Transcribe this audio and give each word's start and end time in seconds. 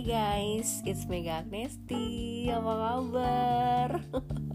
Hai 0.00 0.08
guys, 0.08 0.80
it's 0.88 1.04
Mega 1.04 1.44
Agnesti. 1.44 2.48
Apa 2.48 2.72
kabar? 2.72 4.00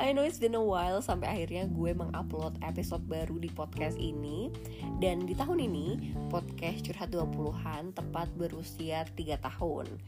I 0.00 0.16
know 0.16 0.24
it's 0.24 0.40
been 0.40 0.56
a 0.56 0.64
while 0.64 1.04
sampai 1.04 1.28
akhirnya 1.28 1.68
gue 1.68 1.92
mengupload 1.92 2.56
episode 2.64 3.04
baru 3.04 3.36
di 3.36 3.52
podcast 3.52 4.00
ini. 4.00 4.48
Dan 4.96 5.28
di 5.28 5.36
tahun 5.36 5.60
ini 5.60 6.16
podcast 6.32 6.88
Curhat 6.88 7.12
20-an 7.12 7.92
tepat 7.92 8.32
berusia 8.32 9.04
3 9.12 9.36
tahun. 9.44 10.00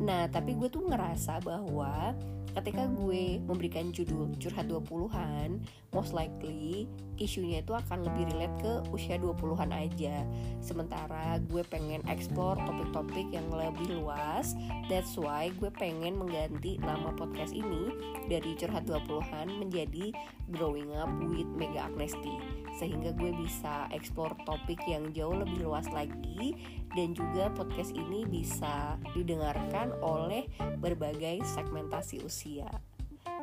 Nah 0.00 0.32
tapi 0.32 0.56
gue 0.56 0.72
tuh 0.72 0.88
ngerasa 0.88 1.44
bahwa 1.44 2.16
ketika 2.54 2.86
gue 2.86 3.42
memberikan 3.42 3.90
judul 3.90 4.30
curhat 4.38 4.70
20-an 4.70 5.58
most 5.90 6.14
likely 6.14 6.86
isunya 7.18 7.62
itu 7.62 7.74
akan 7.74 8.06
lebih 8.06 8.30
relate 8.30 8.54
ke 8.62 8.72
usia 8.94 9.18
20-an 9.18 9.74
aja. 9.74 10.22
Sementara 10.62 11.38
gue 11.50 11.62
pengen 11.66 12.02
explore 12.06 12.58
topik-topik 12.62 13.26
yang 13.34 13.46
lebih 13.50 13.98
luas. 13.98 14.54
That's 14.86 15.18
why 15.18 15.50
gue 15.58 15.70
pengen 15.74 16.18
mengganti 16.18 16.78
nama 16.78 17.10
podcast 17.14 17.54
ini 17.54 17.90
dari 18.30 18.54
curhat 18.54 18.86
20-an 18.86 19.33
menjadi 19.42 20.14
growing 20.54 20.94
up 20.94 21.10
with 21.26 21.48
Mega 21.58 21.90
Agnesti 21.90 22.38
sehingga 22.78 23.14
gue 23.14 23.30
bisa 23.38 23.86
explore 23.94 24.34
topik 24.42 24.82
yang 24.86 25.14
jauh 25.14 25.34
lebih 25.34 25.66
luas 25.66 25.86
lagi 25.94 26.58
dan 26.94 27.14
juga 27.14 27.50
podcast 27.54 27.94
ini 27.94 28.26
bisa 28.26 28.98
didengarkan 29.14 29.94
oleh 30.02 30.46
berbagai 30.82 31.42
segmentasi 31.46 32.22
usia. 32.26 32.66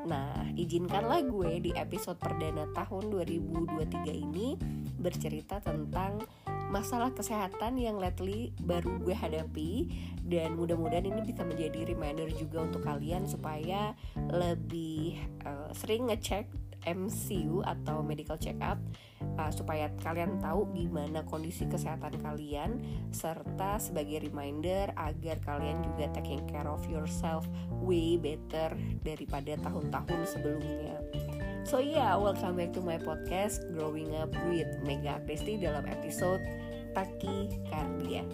Nah, 0.02 0.50
izinkanlah 0.58 1.22
gue 1.30 1.62
di 1.62 1.72
episode 1.78 2.18
perdana 2.18 2.66
tahun 2.74 3.14
2023 3.14 4.10
ini 4.10 4.58
bercerita 4.98 5.62
tentang 5.62 6.26
masalah 6.72 7.12
kesehatan 7.12 7.76
yang 7.76 8.00
lately 8.00 8.56
baru 8.64 8.96
gue 9.04 9.12
hadapi 9.12 9.92
dan 10.24 10.56
mudah-mudahan 10.56 11.04
ini 11.04 11.22
bisa 11.28 11.44
menjadi 11.44 11.84
reminder 11.84 12.32
juga 12.32 12.64
untuk 12.64 12.88
kalian 12.88 13.28
supaya 13.28 13.92
lebih 14.16 15.20
uh, 15.44 15.68
sering 15.76 16.08
ngecek 16.08 16.48
MCU 16.88 17.62
atau 17.62 18.02
medical 18.02 18.40
check 18.42 18.58
up 18.58 18.80
uh, 19.38 19.52
supaya 19.54 19.92
kalian 20.02 20.42
tahu 20.42 20.66
gimana 20.74 21.22
kondisi 21.28 21.70
kesehatan 21.70 22.18
kalian 22.24 22.82
serta 23.14 23.78
sebagai 23.78 24.26
reminder 24.26 24.90
agar 24.98 25.38
kalian 25.46 25.84
juga 25.86 26.10
taking 26.16 26.42
care 26.50 26.66
of 26.66 26.82
yourself 26.90 27.46
way 27.84 28.18
better 28.18 28.74
daripada 29.06 29.60
tahun-tahun 29.62 30.26
sebelumnya. 30.26 30.98
So 31.62 31.78
yeah, 31.78 32.18
welcome 32.18 32.58
back 32.58 32.74
to 32.74 32.82
my 32.82 32.98
podcast 32.98 33.62
Growing 33.78 34.18
Up 34.18 34.34
with 34.50 34.82
Mega 34.82 35.22
Agnesti 35.22 35.62
dalam 35.62 35.86
episode 35.86 36.42
Taki 36.92 37.48
Kardia. 37.72 38.28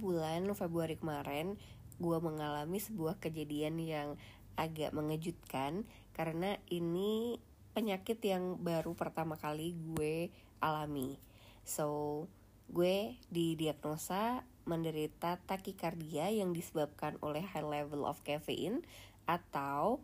Bulan 0.00 0.48
Februari 0.56 0.96
kemarin, 0.96 1.60
gue 2.00 2.18
mengalami 2.24 2.80
sebuah 2.80 3.20
kejadian 3.20 3.76
yang 3.76 4.08
agak 4.56 4.96
mengejutkan 4.96 5.84
karena 6.16 6.56
ini 6.72 7.36
penyakit 7.76 8.24
yang 8.24 8.56
baru 8.64 8.96
pertama 8.96 9.36
kali 9.36 9.76
gue 9.76 10.32
alami. 10.64 11.20
So, 11.68 12.24
gue 12.72 13.20
didiagnosa 13.28 14.48
menderita 14.64 15.36
takikardia 15.44 16.32
yang 16.32 16.56
disebabkan 16.56 17.20
oleh 17.20 17.44
high 17.44 17.68
level 17.68 18.08
of 18.08 18.24
caffeine 18.24 18.80
atau 19.28 20.00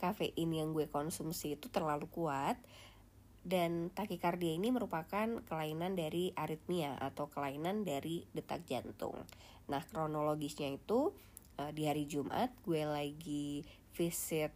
kafein 0.00 0.48
yang 0.48 0.72
gue 0.72 0.88
konsumsi 0.88 1.60
itu 1.60 1.68
terlalu 1.68 2.08
kuat 2.08 2.56
dan 3.44 3.92
takikardia 3.92 4.56
ini 4.56 4.72
merupakan 4.72 5.40
kelainan 5.44 5.96
dari 5.96 6.32
aritmia 6.36 6.96
atau 7.00 7.28
kelainan 7.28 7.84
dari 7.84 8.24
detak 8.32 8.64
jantung. 8.68 9.16
Nah, 9.68 9.80
kronologisnya 9.84 10.72
itu 10.72 11.12
uh, 11.60 11.70
di 11.72 11.88
hari 11.88 12.04
Jumat 12.08 12.52
gue 12.64 12.84
lagi 12.84 13.64
visit 13.92 14.52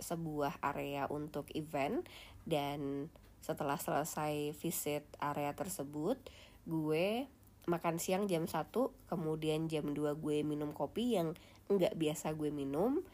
sebuah 0.00 0.60
area 0.64 1.04
untuk 1.12 1.48
event 1.52 2.04
dan 2.48 3.12
setelah 3.40 3.76
selesai 3.76 4.56
visit 4.56 5.04
area 5.20 5.52
tersebut 5.52 6.16
gue 6.64 7.28
makan 7.68 8.00
siang 8.00 8.24
jam 8.24 8.48
1 8.48 8.72
kemudian 9.08 9.68
jam 9.68 9.92
2 9.92 10.16
gue 10.16 10.38
minum 10.44 10.72
kopi 10.72 11.20
yang 11.20 11.36
nggak 11.68 11.96
biasa 11.96 12.32
gue 12.36 12.48
minum 12.48 13.04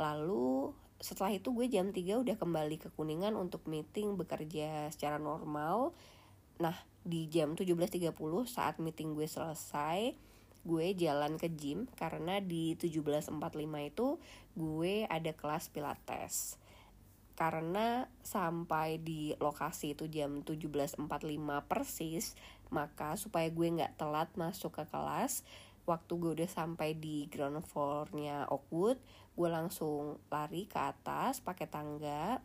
lalu 0.00 0.72
setelah 1.02 1.34
itu 1.34 1.50
gue 1.50 1.66
jam 1.66 1.90
3 1.90 1.98
udah 2.22 2.36
kembali 2.38 2.78
ke 2.78 2.88
Kuningan 2.94 3.34
untuk 3.34 3.66
meeting 3.66 4.14
bekerja 4.14 4.86
secara 4.94 5.18
normal. 5.18 5.90
Nah 6.62 6.78
di 7.02 7.26
jam 7.26 7.58
17.30 7.58 8.14
saat 8.46 8.78
meeting 8.78 9.18
gue 9.18 9.26
selesai 9.26 10.14
gue 10.62 10.86
jalan 10.94 11.34
ke 11.42 11.50
gym 11.50 11.90
karena 11.98 12.38
di 12.38 12.78
17.45 12.78 13.34
itu 13.82 14.08
gue 14.54 14.94
ada 15.10 15.32
kelas 15.34 15.74
pilates. 15.74 16.62
Karena 17.34 18.06
sampai 18.22 19.02
di 19.02 19.34
lokasi 19.42 19.98
itu 19.98 20.06
jam 20.06 20.46
17.45 20.46 21.02
persis 21.66 22.38
maka 22.70 23.18
supaya 23.18 23.50
gue 23.50 23.68
nggak 23.74 23.98
telat 23.98 24.30
masuk 24.38 24.78
ke 24.78 24.86
kelas 24.86 25.42
waktu 25.82 26.12
gue 26.14 26.30
udah 26.38 26.50
sampai 26.50 26.94
di 26.94 27.26
ground 27.26 27.66
floornya 27.66 28.46
Oakwood 28.48 29.02
gue 29.32 29.48
langsung 29.48 30.20
lari 30.28 30.68
ke 30.68 30.76
atas 30.76 31.40
pakai 31.40 31.64
tangga 31.64 32.38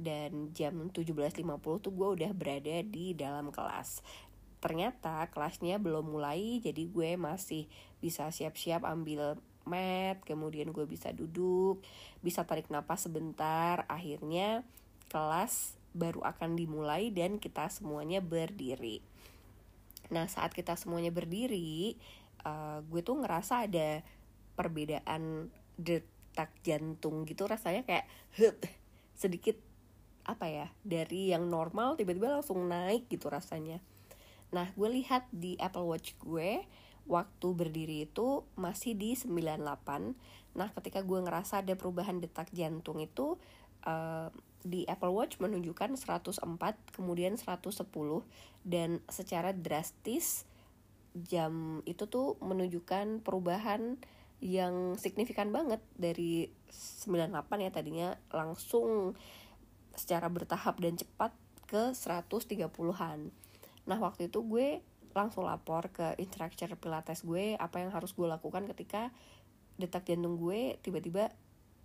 dan 0.00 0.48
jam 0.56 0.88
17.50 0.88 1.44
tuh 1.60 1.92
gue 1.92 2.08
udah 2.20 2.30
berada 2.32 2.80
di 2.80 3.12
dalam 3.12 3.52
kelas. 3.52 4.00
Ternyata 4.62 5.28
kelasnya 5.28 5.76
belum 5.76 6.16
mulai 6.16 6.62
jadi 6.64 6.88
gue 6.88 7.18
masih 7.20 7.68
bisa 8.00 8.30
siap-siap 8.32 8.86
ambil 8.88 9.36
mat 9.62 10.18
kemudian 10.26 10.74
gue 10.74 10.82
bisa 10.90 11.14
duduk 11.14 11.84
bisa 12.24 12.48
tarik 12.48 12.72
napas 12.72 13.04
sebentar. 13.04 13.84
Akhirnya 13.86 14.64
kelas 15.12 15.76
baru 15.92 16.24
akan 16.24 16.56
dimulai 16.56 17.12
dan 17.12 17.36
kita 17.36 17.68
semuanya 17.68 18.24
berdiri. 18.24 19.04
Nah 20.08 20.24
saat 20.28 20.56
kita 20.56 20.72
semuanya 20.80 21.12
berdiri 21.12 22.00
uh, 22.48 22.80
gue 22.88 23.00
tuh 23.04 23.20
ngerasa 23.20 23.68
ada 23.68 24.00
perbedaan 24.56 25.52
detak 26.32 26.56
jantung 26.64 27.28
gitu 27.28 27.44
rasanya 27.44 27.84
kayak 27.84 28.08
hup, 28.40 28.56
sedikit 29.12 29.60
apa 30.24 30.48
ya 30.48 30.66
dari 30.80 31.34
yang 31.34 31.52
normal 31.52 32.00
tiba-tiba 32.00 32.40
langsung 32.40 32.64
naik 32.70 33.10
gitu 33.12 33.28
rasanya 33.28 33.84
Nah, 34.52 34.68
gue 34.76 34.88
lihat 35.00 35.26
di 35.32 35.56
Apple 35.56 35.88
Watch 35.88 36.14
gue 36.20 36.62
waktu 37.08 37.48
berdiri 37.56 38.06
itu 38.06 38.44
masih 38.54 38.94
di 38.94 39.16
98. 39.16 39.58
Nah, 40.54 40.68
ketika 40.76 41.00
gue 41.02 41.18
ngerasa 41.18 41.64
ada 41.64 41.74
perubahan 41.74 42.20
detak 42.20 42.52
jantung 42.52 43.00
itu 43.00 43.40
uh, 43.88 44.28
di 44.62 44.86
Apple 44.86 45.10
Watch 45.10 45.40
menunjukkan 45.40 45.96
104, 45.96 46.44
kemudian 46.94 47.34
110 47.34 47.82
dan 48.62 49.02
secara 49.08 49.50
drastis 49.56 50.46
jam 51.16 51.80
itu 51.88 52.06
tuh 52.06 52.36
menunjukkan 52.44 53.24
perubahan 53.24 53.98
yang 54.42 54.98
signifikan 54.98 55.54
banget 55.54 55.78
dari 55.94 56.50
98 57.06 57.30
ya 57.62 57.70
tadinya 57.70 58.08
langsung 58.34 59.14
secara 59.94 60.26
bertahap 60.26 60.82
dan 60.82 60.98
cepat 60.98 61.30
ke 61.70 61.94
130-an. 61.94 63.30
Nah 63.86 63.98
waktu 64.02 64.26
itu 64.26 64.42
gue 64.42 64.82
langsung 65.14 65.46
lapor 65.46 65.94
ke 65.94 66.18
instructor 66.18 66.74
pilates 66.74 67.22
gue 67.22 67.54
apa 67.54 67.78
yang 67.78 67.94
harus 67.94 68.10
gue 68.16 68.26
lakukan 68.26 68.66
ketika 68.74 69.14
detak 69.78 70.10
jantung 70.10 70.34
gue 70.40 70.74
tiba-tiba 70.82 71.30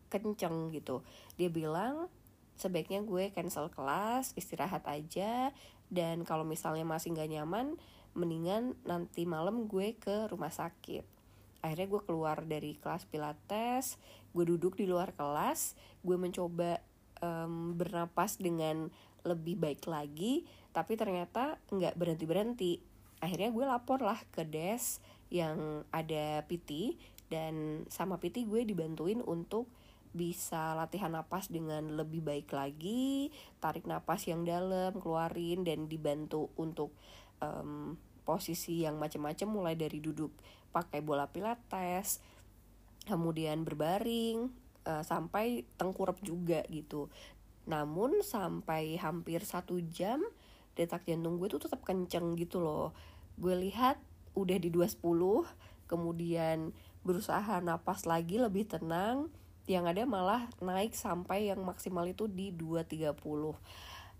kenceng 0.09 0.73
gitu. 0.73 1.05
Dia 1.37 1.53
bilang 1.53 2.09
sebaiknya 2.57 3.05
gue 3.05 3.29
cancel 3.37 3.69
kelas, 3.69 4.33
istirahat 4.33 4.81
aja, 4.89 5.53
dan 5.93 6.25
kalau 6.25 6.41
misalnya 6.41 6.83
masih 6.89 7.13
nggak 7.13 7.29
nyaman, 7.37 7.77
mendingan 8.17 8.73
nanti 8.81 9.29
malam 9.29 9.69
gue 9.69 9.93
ke 9.93 10.25
rumah 10.31 10.49
sakit. 10.49 11.16
Akhirnya 11.61 11.87
gue 11.89 12.01
keluar 12.05 12.37
dari 12.45 12.77
kelas 12.77 13.07
pilates, 13.09 13.97
gue 14.31 14.45
duduk 14.45 14.77
di 14.77 14.85
luar 14.85 15.13
kelas, 15.13 15.73
gue 16.05 16.17
mencoba 16.17 16.81
um, 17.21 17.73
bernapas 17.73 18.37
dengan 18.37 18.89
lebih 19.27 19.59
baik 19.59 19.83
lagi 19.91 20.47
tapi 20.71 20.95
ternyata 20.95 21.59
nggak 21.67 21.99
berhenti 21.99 22.25
berhenti 22.25 22.73
akhirnya 23.19 23.49
gue 23.51 23.65
lapor 23.67 23.99
lah 23.99 24.19
ke 24.31 24.47
des 24.47 25.03
yang 25.27 25.83
ada 25.91 26.45
PT 26.47 26.95
dan 27.27 27.83
sama 27.91 28.15
PT 28.21 28.47
gue 28.47 28.63
dibantuin 28.63 29.19
untuk 29.19 29.67
bisa 30.15 30.71
latihan 30.79 31.11
napas 31.11 31.51
dengan 31.51 31.83
lebih 31.99 32.23
baik 32.23 32.49
lagi 32.55 33.33
tarik 33.59 33.83
napas 33.83 34.23
yang 34.29 34.47
dalam 34.47 34.95
keluarin 34.95 35.67
dan 35.67 35.91
dibantu 35.91 36.47
untuk 36.55 36.95
um, 37.43 37.99
posisi 38.27 38.83
yang 38.83 38.99
macam-macam 38.99 39.47
mulai 39.47 39.79
dari 39.79 40.03
duduk 40.03 40.35
pakai 40.75 40.99
bola 40.99 41.31
pilates 41.31 42.19
kemudian 43.07 43.63
berbaring 43.63 44.51
uh, 44.83 44.99
sampai 45.07 45.63
tengkurap 45.79 46.19
juga 46.19 46.67
gitu. 46.67 47.07
Namun 47.63 48.19
sampai 48.19 48.99
hampir 48.99 49.47
satu 49.47 49.79
jam 49.87 50.19
detak 50.75 51.07
jantung 51.07 51.39
gue 51.39 51.47
tuh 51.47 51.63
tetap 51.63 51.87
kenceng 51.87 52.35
gitu 52.35 52.59
loh. 52.59 52.91
Gue 53.39 53.55
lihat 53.55 53.95
udah 54.35 54.59
di 54.59 54.67
210 54.69 54.99
kemudian 55.87 56.75
berusaha 57.01 57.63
napas 57.63 58.03
lagi 58.03 58.35
lebih 58.37 58.67
tenang 58.67 59.31
yang 59.67 59.87
ada 59.87 60.03
malah 60.07 60.47
naik 60.63 60.95
sampai 60.95 61.51
yang 61.51 61.63
maksimal 61.63 62.03
itu 62.07 62.27
di 62.27 62.51
230 62.55 63.07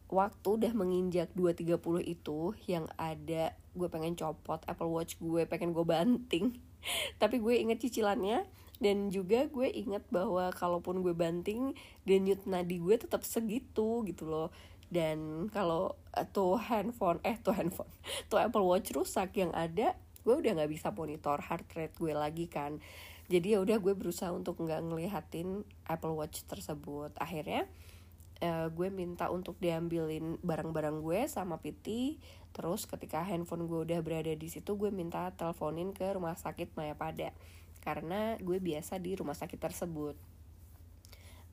waktu 0.07 0.47
udah 0.47 0.71
menginjak 0.71 1.31
230 1.35 2.03
itu 2.07 2.55
yang 2.67 2.87
ada 2.95 3.51
gue 3.75 3.87
pengen 3.91 4.15
copot 4.15 4.63
Apple 4.65 4.89
Watch 4.89 5.19
gue 5.19 5.43
pengen 5.45 5.75
gue 5.75 5.83
banting. 5.83 6.57
Tapi 7.21 7.43
gue 7.43 7.59
inget 7.59 7.83
cicilannya 7.83 8.47
dan 8.77 9.09
juga 9.09 9.49
gue 9.49 9.67
inget 9.67 10.05
bahwa 10.13 10.53
kalaupun 10.53 11.01
gue 11.01 11.11
banting 11.11 11.73
denyut 12.05 12.45
nadi 12.45 12.77
gue 12.77 12.95
tetap 12.95 13.27
segitu 13.27 14.07
gitu 14.07 14.25
loh. 14.25 14.49
Dan 14.87 15.51
kalau 15.51 15.99
tuh 16.31 16.55
handphone 16.55 17.19
eh 17.27 17.35
tuh 17.43 17.51
handphone 17.51 17.91
tuh 18.31 18.39
Apple 18.39 18.63
Watch 18.63 18.95
rusak 18.95 19.35
yang 19.35 19.51
ada 19.51 19.99
gue 20.23 20.35
udah 20.35 20.59
nggak 20.59 20.71
bisa 20.71 20.91
monitor 20.91 21.39
heart 21.39 21.67
rate 21.75 21.95
gue 21.99 22.15
lagi 22.15 22.47
kan. 22.47 22.79
Jadi 23.27 23.55
ya 23.55 23.59
udah 23.59 23.83
gue 23.83 23.91
berusaha 23.91 24.31
untuk 24.31 24.63
nggak 24.63 24.87
ngelihatin 24.87 25.67
Apple 25.83 26.15
Watch 26.15 26.47
tersebut. 26.47 27.11
Akhirnya 27.19 27.67
uh, 28.41 28.67
gue 28.69 28.89
minta 28.93 29.29
untuk 29.33 29.57
diambilin 29.57 30.37
barang-barang 30.41 31.01
gue 31.01 31.19
sama 31.29 31.57
Piti 31.61 32.17
terus 32.53 32.89
ketika 32.89 33.21
handphone 33.21 33.69
gue 33.69 33.85
udah 33.85 33.99
berada 34.01 34.33
di 34.33 34.49
situ 34.49 34.73
gue 34.77 34.89
minta 34.89 35.29
teleponin 35.37 35.93
ke 35.93 36.09
rumah 36.17 36.33
sakit 36.33 36.73
Mayapada. 36.73 37.33
Karena 37.81 38.35
gue 38.41 38.57
biasa 38.57 38.97
di 38.97 39.13
rumah 39.13 39.37
sakit 39.37 39.61
tersebut. 39.61 40.17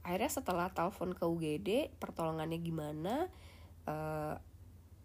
Akhirnya 0.05 0.33
setelah 0.33 0.69
telepon 0.73 1.13
ke 1.13 1.25
UGD 1.25 1.69
pertolongannya 2.01 2.59
gimana 2.61 3.29
uh, 3.85 4.37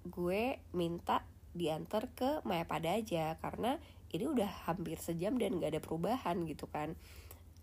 gue 0.07 0.59
minta 0.71 1.27
diantar 1.51 2.07
ke 2.15 2.43
Mayapada 2.47 2.95
aja. 2.95 3.35
Karena 3.43 3.75
ini 4.15 4.25
udah 4.25 4.71
hampir 4.71 4.97
sejam 5.03 5.35
dan 5.35 5.59
gak 5.59 5.75
ada 5.75 5.81
perubahan 5.83 6.47
gitu 6.47 6.65
kan. 6.71 6.95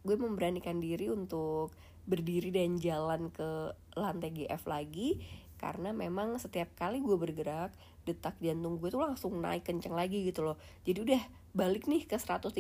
Gue 0.05 0.21
memberanikan 0.21 0.79
diri 0.79 1.09
untuk 1.09 1.73
berdiri 2.07 2.55
dan 2.55 2.79
jalan 2.79 3.29
ke 3.35 3.75
lantai 3.99 4.31
GF 4.33 4.63
lagi 4.67 5.21
karena 5.57 5.91
memang 5.91 6.37
setiap 6.39 6.69
kali 6.79 7.01
gue 7.01 7.17
bergerak 7.19 7.73
detak 8.07 8.39
jantung 8.39 8.79
gue 8.79 8.89
tuh 8.89 9.03
langsung 9.03 9.35
naik 9.43 9.67
kenceng 9.67 9.93
lagi 9.93 10.23
gitu 10.23 10.47
loh. 10.47 10.57
Jadi 10.87 10.99
udah 11.03 11.23
balik 11.57 11.91
nih 11.91 12.07
ke 12.07 12.15
130 12.15 12.55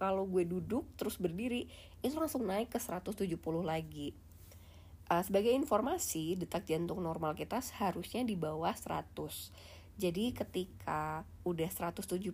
kalau 0.00 0.24
gue 0.24 0.44
duduk 0.48 0.88
terus 0.96 1.20
berdiri 1.20 1.68
itu 2.00 2.16
langsung 2.16 2.48
naik 2.48 2.72
ke 2.72 2.80
170 2.80 3.36
lagi. 3.60 4.16
Uh, 5.10 5.20
sebagai 5.26 5.50
informasi 5.50 6.38
detak 6.38 6.64
jantung 6.70 7.02
normal 7.02 7.34
kita 7.34 7.58
seharusnya 7.58 8.22
di 8.22 8.38
bawah 8.38 8.70
100 8.70 9.10
jadi 9.98 10.32
ketika 10.32 11.28
udah 11.44 11.66
170 11.66 12.30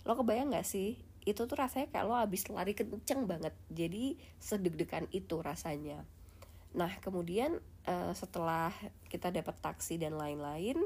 lo 0.00 0.12
kebayang 0.16 0.56
gak 0.56 0.66
sih 0.66 0.98
itu 1.28 1.44
tuh 1.44 1.56
rasanya 1.56 1.92
kayak 1.92 2.06
lo 2.08 2.16
abis 2.16 2.48
lari 2.48 2.72
kenceng 2.72 3.28
banget. 3.28 3.52
Jadi 3.68 4.16
sedeg-degan 4.40 5.08
itu 5.12 5.40
rasanya. 5.44 6.04
Nah 6.76 6.92
kemudian 7.02 7.60
uh, 7.86 8.12
setelah 8.16 8.72
kita 9.10 9.28
dapat 9.34 9.56
taksi 9.60 10.00
dan 10.00 10.16
lain-lain 10.16 10.80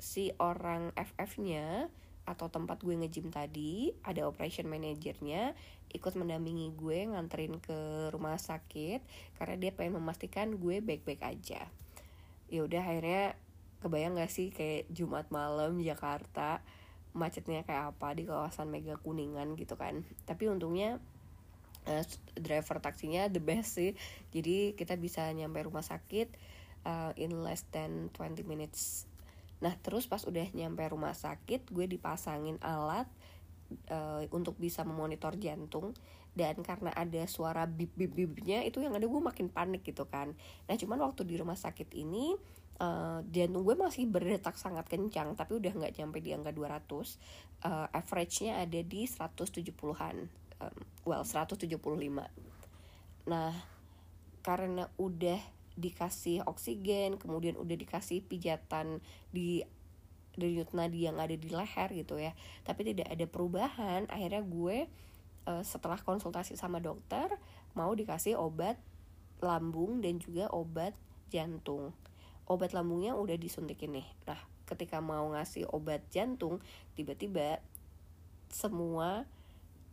si 0.00 0.32
orang 0.40 0.96
FF-nya 0.96 1.92
atau 2.24 2.46
tempat 2.46 2.80
gue 2.84 2.94
ngejim 2.94 3.32
tadi 3.32 3.90
ada 4.06 4.24
operation 4.28 4.70
manajernya 4.70 5.52
ikut 5.90 6.14
mendampingi 6.14 6.70
gue 6.78 7.10
nganterin 7.10 7.58
ke 7.58 8.08
rumah 8.14 8.38
sakit 8.38 9.02
karena 9.34 9.56
dia 9.58 9.70
pengen 9.74 9.98
memastikan 9.98 10.54
gue 10.54 10.78
baik-baik 10.78 11.20
aja. 11.26 11.66
Ya 12.46 12.60
udah 12.62 12.82
akhirnya 12.82 13.34
kebayang 13.82 14.20
gak 14.20 14.30
sih 14.30 14.54
kayak 14.54 14.86
Jumat 14.92 15.26
malam 15.34 15.80
Jakarta 15.82 16.62
macetnya 17.10 17.66
kayak 17.66 17.96
apa 17.96 18.14
di 18.14 18.26
kawasan 18.26 18.70
Mega 18.70 18.94
Kuningan 18.98 19.58
gitu 19.58 19.74
kan. 19.74 20.06
Tapi 20.26 20.46
untungnya 20.46 21.02
uh, 21.88 22.04
driver 22.38 22.78
taksinya 22.78 23.26
the 23.30 23.42
best 23.42 23.78
sih. 23.78 23.92
Jadi 24.30 24.74
kita 24.78 24.94
bisa 24.98 25.26
nyampe 25.32 25.62
rumah 25.64 25.82
sakit 25.82 26.28
uh, 26.86 27.12
in 27.18 27.42
less 27.42 27.66
than 27.74 28.12
20 28.14 28.46
minutes. 28.46 29.06
Nah 29.60 29.76
terus 29.80 30.08
pas 30.08 30.22
udah 30.24 30.46
nyampe 30.54 30.82
rumah 30.88 31.12
sakit 31.12 31.68
gue 31.68 31.86
dipasangin 31.90 32.56
alat 32.62 33.06
uh, 33.90 34.24
untuk 34.32 34.56
bisa 34.56 34.86
memonitor 34.86 35.36
jantung. 35.36 35.96
Dan 36.30 36.62
karena 36.62 36.94
ada 36.94 37.26
suara 37.26 37.66
bip 37.66 37.90
bip 37.98 38.14
bipnya 38.14 38.62
itu 38.62 38.78
yang 38.78 38.94
ada 38.94 39.02
gue 39.02 39.20
makin 39.20 39.50
panik 39.50 39.82
gitu 39.82 40.06
kan. 40.06 40.38
Nah 40.70 40.74
cuman 40.78 41.02
waktu 41.02 41.26
di 41.26 41.34
rumah 41.34 41.58
sakit 41.58 41.90
ini 41.98 42.38
uh, 42.80 43.20
jantung 43.28 43.62
gue 43.62 43.76
masih 43.76 44.08
berdetak 44.08 44.56
sangat 44.56 44.88
kencang 44.88 45.36
tapi 45.36 45.60
udah 45.60 45.72
nggak 45.76 45.94
nyampe 46.00 46.18
di 46.24 46.32
angka 46.32 46.50
200 46.50 46.80
uh, 46.90 47.04
eh, 47.04 47.06
average-nya 47.92 48.64
ada 48.64 48.80
di 48.80 49.04
170-an 49.04 50.16
um, 50.64 50.78
well 51.04 51.22
175 51.22 51.68
nah 53.28 53.52
karena 54.40 54.88
udah 54.96 55.40
dikasih 55.76 56.42
oksigen 56.48 57.20
kemudian 57.20 57.54
udah 57.60 57.76
dikasih 57.76 58.24
pijatan 58.24 59.04
di 59.30 59.62
denyut 60.34 60.72
nadi 60.72 61.04
yang 61.04 61.20
ada 61.20 61.36
di 61.36 61.48
leher 61.52 61.88
gitu 61.92 62.16
ya 62.16 62.32
tapi 62.64 62.88
tidak 62.88 63.12
ada 63.12 63.28
perubahan 63.28 64.08
akhirnya 64.08 64.40
gue 64.40 64.88
uh, 65.46 65.62
setelah 65.62 66.00
konsultasi 66.00 66.56
sama 66.56 66.80
dokter 66.80 67.28
mau 67.76 67.92
dikasih 67.92 68.40
obat 68.40 68.80
lambung 69.44 70.00
dan 70.00 70.16
juga 70.20 70.48
obat 70.52 70.96
jantung 71.28 71.92
obat 72.50 72.74
lambungnya 72.74 73.14
udah 73.14 73.38
disuntikin 73.38 73.94
nih. 73.94 74.08
Nah 74.26 74.40
ketika 74.66 74.98
mau 74.98 75.30
ngasih 75.30 75.70
obat 75.70 76.02
jantung 76.10 76.58
tiba-tiba 76.98 77.62
semua 78.50 79.22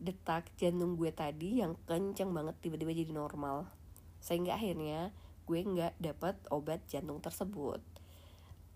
detak 0.01 0.49
jantung 0.57 0.97
gue 0.97 1.13
tadi 1.13 1.61
yang 1.61 1.77
kenceng 1.85 2.33
banget 2.33 2.57
tiba-tiba 2.57 2.97
jadi 2.97 3.13
normal. 3.13 3.69
Sehingga 4.17 4.57
akhirnya 4.57 5.13
gue 5.45 5.59
nggak 5.61 6.01
dapet 6.01 6.35
obat 6.49 6.81
jantung 6.89 7.21
tersebut. 7.21 7.79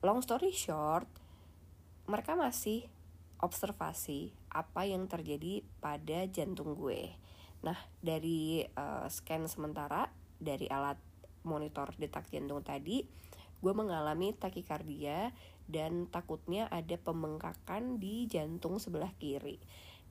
Long 0.06 0.22
story 0.22 0.54
short 0.54 1.10
mereka 2.06 2.38
masih 2.38 2.86
observasi 3.42 4.34
apa 4.54 4.86
yang 4.86 5.10
terjadi 5.10 5.66
pada 5.82 6.30
jantung 6.30 6.78
gue. 6.78 7.18
Nah 7.66 7.78
dari 7.98 8.62
uh, 8.78 9.10
scan 9.10 9.50
sementara 9.50 10.10
dari 10.38 10.70
alat 10.70 10.98
monitor 11.42 11.94
detak 11.98 12.30
jantung 12.30 12.62
tadi 12.62 13.02
gue 13.62 13.74
mengalami 13.78 14.34
takikardia 14.34 15.32
dan 15.70 16.10
takutnya 16.10 16.68
ada 16.68 16.98
pembengkakan 16.98 18.02
di 18.02 18.28
jantung 18.28 18.82
sebelah 18.82 19.14
kiri. 19.22 19.62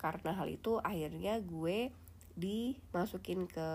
Karena 0.00 0.32
hal 0.32 0.48
itu 0.48 0.80
akhirnya 0.80 1.42
gue 1.44 1.92
dimasukin 2.38 3.44
ke 3.50 3.68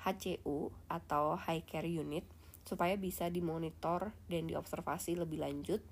HCU 0.00 0.72
atau 0.88 1.36
High 1.36 1.66
Care 1.66 1.90
Unit 1.90 2.24
supaya 2.66 2.98
bisa 2.98 3.28
dimonitor 3.28 4.14
dan 4.30 4.48
diobservasi 4.48 5.18
lebih 5.18 5.42
lanjut. 5.42 5.82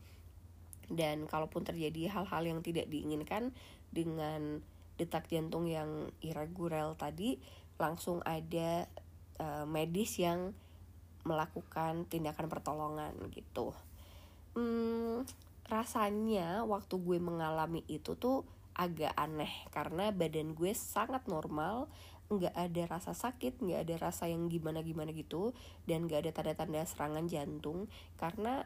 Dan 0.89 1.29
kalaupun 1.29 1.67
terjadi 1.67 2.09
hal-hal 2.15 2.43
yang 2.47 2.61
tidak 2.65 2.89
diinginkan 2.89 3.53
dengan 3.91 4.63
detak 4.95 5.27
jantung 5.27 5.67
yang 5.67 6.11
irregular 6.23 6.95
tadi 6.95 7.43
langsung 7.83 8.23
ada 8.23 8.87
uh, 9.43 9.67
medis 9.67 10.23
yang 10.23 10.55
melakukan 11.25 12.05
tindakan 12.07 12.47
pertolongan 12.49 13.13
gitu. 13.33 13.73
Hmm, 14.55 15.25
rasanya 15.67 16.63
waktu 16.63 16.95
gue 17.01 17.19
mengalami 17.19 17.83
itu 17.89 18.15
tuh 18.15 18.45
agak 18.75 19.15
aneh 19.17 19.51
karena 19.71 20.11
badan 20.11 20.53
gue 20.53 20.75
sangat 20.75 21.25
normal 21.31 21.87
nggak 22.29 22.57
ada 22.57 22.83
rasa 22.89 23.13
sakit 23.13 23.61
nggak 23.61 23.81
ada 23.87 23.95
rasa 24.11 24.27
yang 24.27 24.49
gimana 24.49 24.81
gimana 24.81 25.13
gitu 25.13 25.53
dan 25.85 26.09
nggak 26.09 26.29
ada 26.29 26.31
tanda-tanda 26.33 26.85
serangan 26.85 27.27
jantung. 27.27 27.91
Karena 28.21 28.65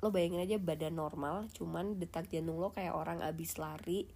lo 0.00 0.08
bayangin 0.08 0.44
aja 0.44 0.56
badan 0.56 0.96
normal 0.96 1.52
cuman 1.52 2.00
detak 2.00 2.32
jantung 2.32 2.56
lo 2.56 2.72
kayak 2.72 2.96
orang 2.96 3.20
abis 3.20 3.60
lari 3.60 4.08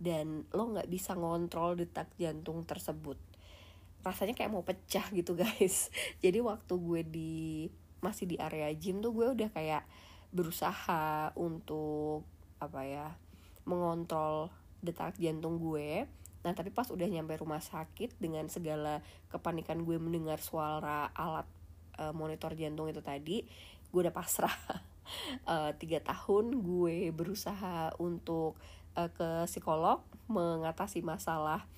dan 0.00 0.42
lo 0.50 0.74
nggak 0.74 0.90
bisa 0.90 1.14
ngontrol 1.14 1.78
detak 1.78 2.10
jantung 2.18 2.66
tersebut 2.66 3.14
rasanya 4.00 4.32
kayak 4.32 4.52
mau 4.52 4.64
pecah 4.64 5.04
gitu 5.12 5.36
guys. 5.36 5.92
Jadi 6.24 6.40
waktu 6.40 6.74
gue 6.76 7.00
di 7.04 7.34
masih 8.00 8.24
di 8.24 8.36
area 8.40 8.72
gym 8.72 9.04
tuh 9.04 9.12
gue 9.12 9.26
udah 9.36 9.48
kayak 9.52 9.84
berusaha 10.32 11.34
untuk 11.36 12.24
apa 12.62 12.80
ya 12.86 13.08
mengontrol 13.68 14.48
detak 14.80 15.20
jantung 15.20 15.60
gue. 15.60 16.08
Nah 16.40 16.52
tapi 16.56 16.72
pas 16.72 16.88
udah 16.88 17.04
nyampe 17.04 17.36
rumah 17.36 17.60
sakit 17.60 18.16
dengan 18.16 18.48
segala 18.48 19.04
kepanikan 19.28 19.84
gue 19.84 20.00
mendengar 20.00 20.40
suara 20.40 21.12
alat 21.12 21.44
uh, 22.00 22.16
monitor 22.16 22.56
jantung 22.56 22.88
itu 22.88 23.04
tadi 23.04 23.44
gue 23.92 24.00
udah 24.00 24.14
pasrah. 24.14 24.56
Uh, 25.44 25.76
tiga 25.80 26.00
tahun 26.00 26.64
gue 26.64 27.12
berusaha 27.12 27.92
untuk 28.00 28.56
uh, 28.96 29.10
ke 29.12 29.44
psikolog 29.44 30.00
mengatasi 30.30 31.04
masalah 31.04 31.68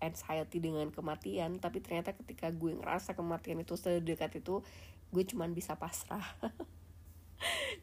anxiety 0.00 0.58
dengan 0.58 0.88
kematian 0.88 1.60
tapi 1.60 1.84
ternyata 1.84 2.16
ketika 2.16 2.48
gue 2.50 2.76
ngerasa 2.76 3.12
kematian 3.12 3.60
itu 3.60 3.76
sedekat 3.76 4.40
itu 4.40 4.64
gue 5.10 5.24
cuman 5.26 5.52
bisa 5.52 5.76
pasrah. 5.76 6.24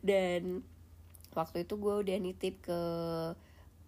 Dan 0.07 0.65
waktu 1.33 1.65
itu 1.65 1.77
gue 1.77 1.95
udah 2.01 2.17
nitip 2.17 2.65
ke 2.65 2.81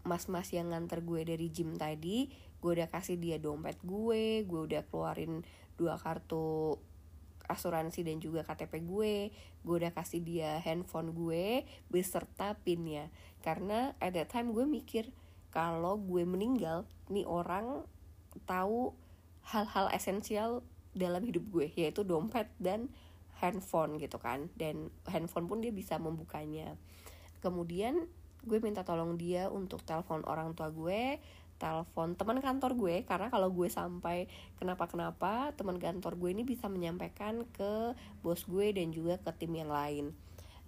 mas-mas 0.05 0.49
yang 0.55 0.71
nganter 0.71 1.03
gue 1.03 1.27
dari 1.27 1.51
gym 1.51 1.75
tadi 1.75 2.31
gue 2.59 2.71
udah 2.71 2.87
kasih 2.87 3.19
dia 3.19 3.35
dompet 3.39 3.75
gue 3.83 4.43
gue 4.47 4.61
udah 4.67 4.83
keluarin 4.87 5.43
dua 5.75 5.99
kartu 5.99 6.79
asuransi 7.49 8.05
dan 8.05 8.21
juga 8.21 8.45
KTP 8.45 8.85
gue 8.85 9.33
gue 9.65 9.75
udah 9.75 9.91
kasih 9.91 10.21
dia 10.21 10.61
handphone 10.61 11.11
gue 11.11 11.65
beserta 11.89 12.55
pinnya. 12.61 13.09
Karena 13.41 13.97
at 13.97 14.13
that 14.13 14.29
time 14.29 14.53
gue 14.53 14.63
mikir 14.69 15.09
kalau 15.49 15.97
gue 15.97 16.23
meninggal 16.23 16.85
nih 17.09 17.25
orang 17.25 17.89
tahu 18.43 18.93
hal-hal 19.49 19.89
esensial 19.91 20.61
dalam 20.93 21.23
hidup 21.25 21.45
gue 21.49 21.67
yaitu 21.73 22.03
dompet 22.03 22.49
dan 22.59 22.91
handphone 23.39 23.97
gitu 23.97 24.19
kan. 24.19 24.51
Dan 24.55 24.91
handphone 25.07 25.47
pun 25.47 25.63
dia 25.63 25.71
bisa 25.71 25.95
membukanya. 25.97 26.75
Kemudian 27.39 28.07
gue 28.43 28.59
minta 28.63 28.87
tolong 28.87 29.19
dia 29.19 29.51
untuk 29.51 29.83
telepon 29.83 30.23
orang 30.23 30.55
tua 30.55 30.71
gue 30.71 31.19
telepon 31.59 32.15
teman 32.15 32.39
kantor 32.39 32.71
gue 32.79 32.95
karena 33.03 33.27
kalau 33.27 33.51
gue 33.51 33.67
sampai 33.67 34.31
kenapa-kenapa 34.57 35.51
teman 35.59 35.75
kantor 35.75 36.15
gue 36.15 36.29
ini 36.31 36.47
bisa 36.47 36.71
menyampaikan 36.71 37.43
ke 37.51 37.93
bos 38.23 38.47
gue 38.47 38.71
dan 38.71 38.95
juga 38.95 39.19
ke 39.19 39.43
tim 39.43 39.51
yang 39.59 39.67
lain 39.67 40.15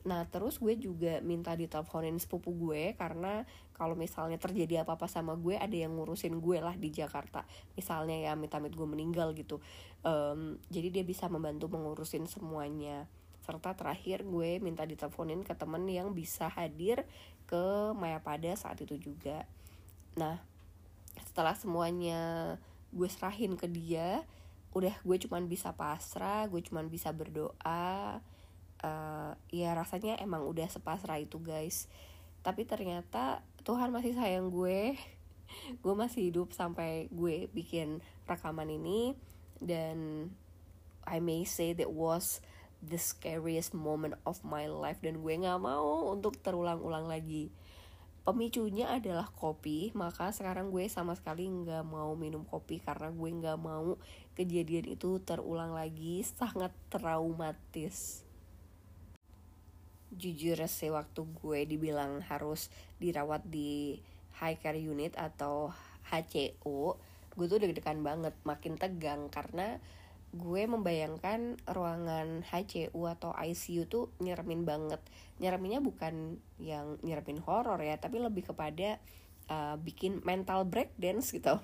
Nah 0.06 0.26
terus 0.30 0.58
gue 0.58 0.74
juga 0.78 1.22
minta 1.22 1.54
diteleponin 1.54 2.18
sepupu 2.18 2.54
gue 2.58 2.98
karena 2.98 3.46
kalau 3.78 3.94
misalnya 3.98 4.38
terjadi 4.38 4.86
apa-apa 4.86 5.10
sama 5.10 5.38
gue 5.38 5.58
ada 5.58 5.74
yang 5.74 5.98
ngurusin 5.98 6.42
gue 6.42 6.58
lah 6.62 6.74
di 6.78 6.90
Jakarta. 6.90 7.46
Misalnya 7.78 8.18
ya 8.18 8.30
amit-amit 8.34 8.74
gue 8.74 8.88
meninggal 8.88 9.34
gitu. 9.38 9.62
Um, 10.02 10.58
Jadi 10.74 10.90
dia 10.90 11.04
bisa 11.06 11.30
membantu 11.30 11.70
mengurusin 11.70 12.26
semuanya. 12.26 13.06
Serta 13.42 13.74
terakhir 13.74 14.22
gue 14.26 14.62
minta 14.62 14.86
diteleponin 14.86 15.42
ke 15.42 15.54
temen 15.58 15.86
yang 15.90 16.14
bisa 16.14 16.50
hadir 16.50 17.06
ke 17.50 17.94
Mayapada 17.98 18.54
saat 18.58 18.82
itu 18.82 18.98
juga. 18.98 19.46
Nah 20.18 20.42
setelah 21.20 21.54
semuanya 21.54 22.56
gue 22.92 23.08
serahin 23.08 23.56
ke 23.56 23.68
dia 23.70 24.24
udah 24.72 24.96
gue 25.04 25.18
cuman 25.28 25.52
bisa 25.52 25.76
pasrah 25.76 26.48
gue 26.48 26.64
cuman 26.64 26.88
bisa 26.88 27.12
berdoa 27.12 28.24
uh, 28.82 29.38
ya 29.54 29.74
rasanya 29.78 30.18
emang 30.20 30.46
udah 30.46 30.68
sepasrah 30.68 31.22
itu 31.22 31.38
guys. 31.42 31.88
Tapi 32.42 32.66
ternyata 32.66 33.46
Tuhan 33.62 33.94
masih 33.94 34.18
sayang 34.18 34.50
gue. 34.50 34.98
Gue 35.84 35.94
masih 35.94 36.32
hidup 36.32 36.56
sampai 36.56 37.12
gue 37.12 37.52
bikin 37.52 38.00
rekaman 38.24 38.72
ini. 38.72 39.14
Dan 39.60 40.32
I 41.04 41.20
may 41.20 41.44
say 41.44 41.76
that 41.76 41.92
was 41.92 42.40
the 42.80 42.96
scariest 42.96 43.76
moment 43.76 44.16
of 44.24 44.42
my 44.48 44.66
life. 44.72 45.04
Dan 45.04 45.22
gue 45.22 45.34
nggak 45.36 45.60
mau 45.60 46.08
untuk 46.10 46.40
terulang-ulang 46.40 47.06
lagi. 47.06 47.52
Pemicunya 48.22 48.86
adalah 48.86 49.28
kopi 49.34 49.90
maka 49.98 50.30
sekarang 50.30 50.70
gue 50.70 50.86
sama 50.86 51.18
sekali 51.18 51.50
nggak 51.50 51.82
mau 51.82 52.14
minum 52.14 52.46
kopi 52.46 52.78
karena 52.78 53.10
gue 53.10 53.30
nggak 53.34 53.58
mau 53.58 53.98
kejadian 54.40 54.96
itu 54.98 55.20
terulang 55.22 55.76
lagi. 55.76 56.24
Sangat 56.24 56.72
traumatis 56.88 58.31
jujur 60.16 60.60
sih 60.68 60.92
waktu 60.92 61.24
gue 61.40 61.60
dibilang 61.66 62.20
harus 62.28 62.68
dirawat 63.00 63.48
di 63.48 64.00
high 64.44 64.60
care 64.60 64.80
unit 64.80 65.16
atau 65.16 65.72
HCU 66.12 67.00
gue 67.32 67.46
tuh 67.48 67.60
deg-degan 67.64 68.04
banget 68.04 68.36
makin 68.44 68.76
tegang 68.76 69.32
karena 69.32 69.80
gue 70.32 70.64
membayangkan 70.64 71.60
ruangan 71.68 72.44
HCU 72.48 73.04
atau 73.04 73.36
ICU 73.36 73.84
tuh 73.92 74.08
nyeremin 74.24 74.64
banget. 74.64 75.04
Nyereminnya 75.44 75.84
bukan 75.84 76.40
yang 76.56 76.96
nyeremin 77.04 77.44
horor 77.44 77.80
ya 77.84 78.00
tapi 78.00 78.24
lebih 78.24 78.48
kepada 78.48 78.96
uh, 79.52 79.76
bikin 79.76 80.24
mental 80.24 80.64
breakdance 80.64 81.36
gitu. 81.36 81.60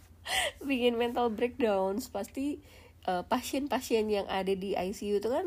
Bikin 0.70 0.98
mental 0.98 1.34
breakdowns. 1.34 2.10
Pasti 2.10 2.62
uh, 3.10 3.26
pasien-pasien 3.26 4.06
yang 4.06 4.26
ada 4.30 4.54
di 4.54 4.74
ICU 4.74 5.22
itu 5.22 5.28
kan 5.30 5.46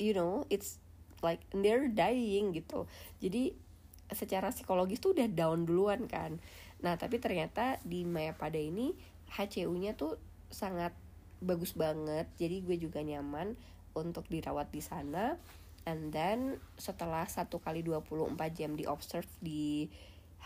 you 0.00 0.16
know 0.16 0.48
it's 0.48 0.80
like 1.22 1.42
they're 1.54 1.88
dying 1.88 2.52
gitu. 2.52 2.84
Jadi 3.22 3.54
secara 4.12 4.52
psikologis 4.52 5.00
tuh 5.00 5.16
udah 5.16 5.30
down 5.30 5.64
duluan 5.64 6.04
kan. 6.10 6.42
Nah 6.84 6.98
tapi 6.98 7.22
ternyata 7.22 7.80
di 7.86 8.04
Mayapada 8.04 8.60
ini 8.60 8.92
HCU-nya 9.32 9.96
tuh 9.96 10.20
sangat 10.52 10.92
bagus 11.40 11.72
banget. 11.72 12.28
Jadi 12.36 12.62
gue 12.62 12.76
juga 12.76 13.00
nyaman 13.00 13.56
untuk 13.96 14.28
dirawat 14.28 14.68
di 14.68 14.82
sana. 14.84 15.40
And 15.82 16.14
then 16.14 16.62
setelah 16.78 17.26
satu 17.26 17.58
kali 17.58 17.82
24 17.82 18.38
jam 18.54 18.78
di 18.78 18.86
observe 18.86 19.26
di 19.42 19.90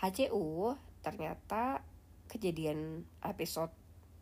HCU 0.01 0.73
ternyata 1.05 1.85
kejadian 2.27 3.05
episode 3.21 3.71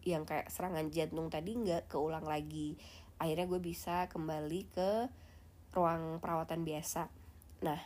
yang 0.05 0.27
kayak 0.27 0.53
serangan 0.53 0.93
jantung 0.93 1.31
tadi 1.31 1.55
nggak 1.55 1.89
keulang 1.89 2.27
lagi. 2.27 2.77
Akhirnya 3.17 3.47
gue 3.47 3.61
bisa 3.63 4.11
kembali 4.11 4.61
ke 4.75 4.91
ruang 5.75 6.23
perawatan 6.23 6.63
biasa. 6.63 7.11
Nah 7.61 7.79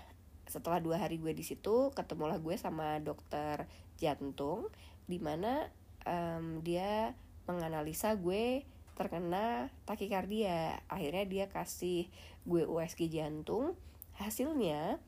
setelah 0.50 0.81
dua 0.81 0.98
hari 1.01 1.17
gue 1.22 1.34
di 1.34 1.46
situ 1.46 1.93
ketemulah 1.93 2.41
gue 2.41 2.58
sama 2.58 2.98
dokter 3.01 3.69
jantung 4.01 4.69
di 5.05 5.22
mana 5.22 5.69
um, 6.05 6.62
dia 6.62 7.13
menganalisa 7.50 8.13
gue 8.13 8.63
terkena 8.93 9.74
takikardia. 9.88 10.84
Akhirnya 10.91 11.25
dia 11.25 11.46
kasih 11.48 12.12
gue 12.43 12.63
USG 12.67 13.10
jantung. 13.10 13.79
Hasilnya 14.19 15.00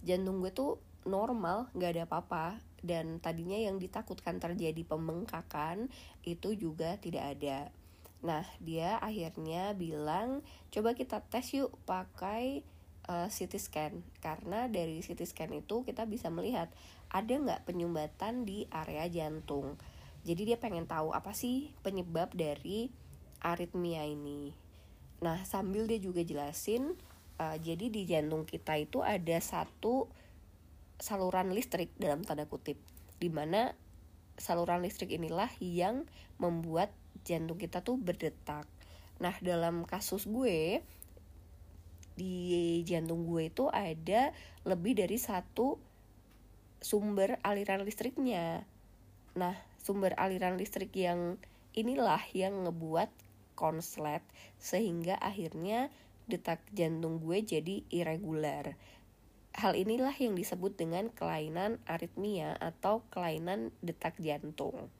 jantung 0.00 0.40
gue 0.40 0.50
tuh 0.50 0.80
normal 1.04 1.68
nggak 1.76 1.92
ada 1.94 2.04
apa-apa. 2.08 2.46
Dan 2.84 3.20
tadinya 3.20 3.56
yang 3.56 3.80
ditakutkan 3.80 4.40
terjadi 4.40 4.84
pembengkakan 4.84 5.88
itu 6.24 6.52
juga 6.56 7.00
tidak 7.00 7.36
ada 7.36 7.72
nah 8.24 8.42
dia 8.56 8.96
akhirnya 9.04 9.76
bilang 9.76 10.40
coba 10.72 10.96
kita 10.96 11.20
tes 11.28 11.52
yuk 11.52 11.76
pakai 11.84 12.64
uh, 13.08 13.28
CT 13.28 13.54
scan. 13.60 13.92
Karena 14.20 14.66
dari 14.68 15.00
CT 15.04 15.20
scan 15.28 15.52
itu 15.52 15.84
kita 15.84 16.08
bisa 16.08 16.32
melihat 16.32 16.72
ada 17.12 17.34
nggak 17.36 17.68
penyumbatan 17.68 18.48
di 18.48 18.66
area 18.72 19.06
jantung. 19.08 19.76
Jadi 20.24 20.54
dia 20.54 20.58
pengen 20.58 20.88
tahu 20.88 21.12
apa 21.12 21.36
sih 21.36 21.72
penyebab 21.84 22.32
dari 22.32 22.88
aritmia 23.44 24.08
ini. 24.08 24.56
Nah 25.20 25.44
sambil 25.44 25.84
dia 25.84 26.00
juga 26.00 26.24
jelasin 26.24 26.96
uh, 27.38 27.56
jadi 27.60 27.92
di 27.92 28.08
jantung 28.08 28.48
kita 28.48 28.80
itu 28.80 29.04
ada 29.04 29.36
satu 29.38 30.08
saluran 30.96 31.52
listrik 31.52 31.92
dalam 32.00 32.24
tanda 32.24 32.48
kutip 32.48 32.80
di 33.20 33.28
mana 33.28 33.76
saluran 34.40 34.82
listrik 34.82 35.12
inilah 35.14 35.50
yang 35.60 36.08
membuat 36.40 36.90
jantung 37.24 37.58
kita 37.58 37.80
tuh 37.80 37.96
berdetak 37.96 38.68
nah 39.18 39.34
dalam 39.40 39.88
kasus 39.88 40.28
gue 40.28 40.84
di 42.14 42.78
jantung 42.86 43.26
gue 43.26 43.50
itu 43.50 43.66
ada 43.72 44.30
lebih 44.62 44.94
dari 44.94 45.18
satu 45.18 45.80
sumber 46.78 47.42
aliran 47.42 47.82
listriknya 47.82 48.62
nah 49.34 49.56
sumber 49.82 50.14
aliran 50.14 50.54
listrik 50.54 50.94
yang 50.94 51.36
inilah 51.74 52.22
yang 52.30 52.64
ngebuat 52.64 53.10
konslet 53.58 54.22
sehingga 54.62 55.18
akhirnya 55.18 55.90
detak 56.24 56.62
jantung 56.72 57.20
gue 57.20 57.44
jadi 57.44 57.84
irregular. 57.92 58.78
Hal 59.54 59.78
inilah 59.78 60.14
yang 60.18 60.34
disebut 60.34 60.74
dengan 60.74 61.12
kelainan 61.14 61.78
aritmia 61.86 62.58
atau 62.58 63.06
kelainan 63.14 63.70
detak 63.84 64.18
jantung. 64.18 64.90